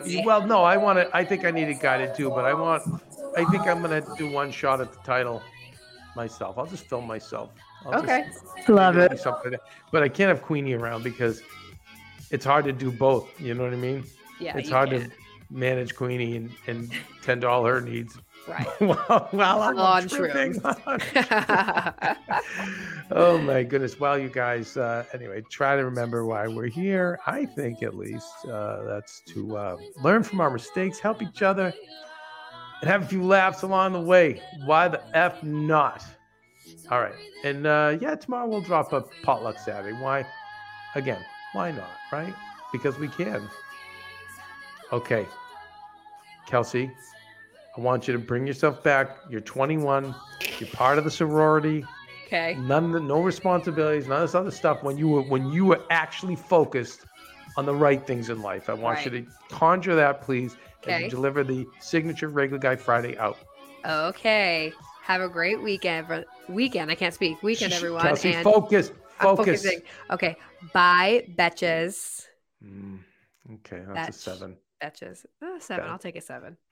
[0.08, 1.16] You- you- well, no, I want to.
[1.16, 2.82] I think I need it guided too, but I want.
[3.38, 5.42] I think I'm gonna do one shot at the title
[6.16, 6.58] myself.
[6.58, 7.52] I'll just film myself.
[7.86, 8.26] I'll just- Okay.
[8.68, 9.20] Love it.
[9.20, 9.62] something like.
[9.92, 11.42] But I can't have Queenie around because
[12.32, 13.30] it's hard to do both.
[13.40, 14.04] You know what I mean?
[14.40, 15.02] Yeah, it's hard can.
[15.10, 15.12] to
[15.52, 16.92] manage Queenie and, and
[17.22, 18.68] tend to all her needs Right.
[18.80, 20.62] while, while I'm On shrooms.
[23.12, 24.00] oh my goodness.
[24.00, 27.20] Well, you guys, uh, anyway, try to remember why we're here.
[27.26, 31.74] I think at least uh, that's to uh, learn from our mistakes, help each other,
[32.82, 34.42] and have a few laughs along the way.
[34.66, 36.04] Why the F not?
[36.92, 37.16] All right.
[37.44, 39.98] And uh, yeah, tomorrow we'll drop a potluck Saturday.
[39.98, 40.26] Why?
[40.94, 41.24] Again,
[41.54, 41.90] why not?
[42.12, 42.34] Right?
[42.72, 43.50] Because we can.
[44.92, 45.26] Okay.
[46.46, 46.92] Kelsey,
[47.78, 49.18] I want you to bring yourself back.
[49.30, 50.16] You're 21.
[50.60, 51.84] You're part of the sorority.
[52.26, 52.56] okay.
[52.60, 54.82] None, of the, no responsibilities, none of this other stuff.
[54.84, 57.02] When you were, when you were actually focused
[57.58, 60.54] on the right things in life, I want you to conjure that, please,
[60.84, 61.04] and Okay.
[61.06, 63.38] you deliver the signature regular guy Friday out.
[63.86, 64.72] Okay.
[65.04, 66.26] Have a great weekend.
[66.48, 66.90] Weekend.
[66.92, 67.42] I can't speak.
[67.44, 68.02] Weekend, everyone.
[68.02, 69.68] Kelsey, and focus, focus.
[70.12, 70.36] Okay.
[70.74, 72.26] Bye, betches.
[72.64, 73.00] Mm,
[73.56, 74.10] okay, that's Betch.
[74.10, 74.58] a seven.
[74.82, 75.26] Betches.
[75.44, 75.88] Oh, seven.
[75.90, 76.58] I'll take a seven.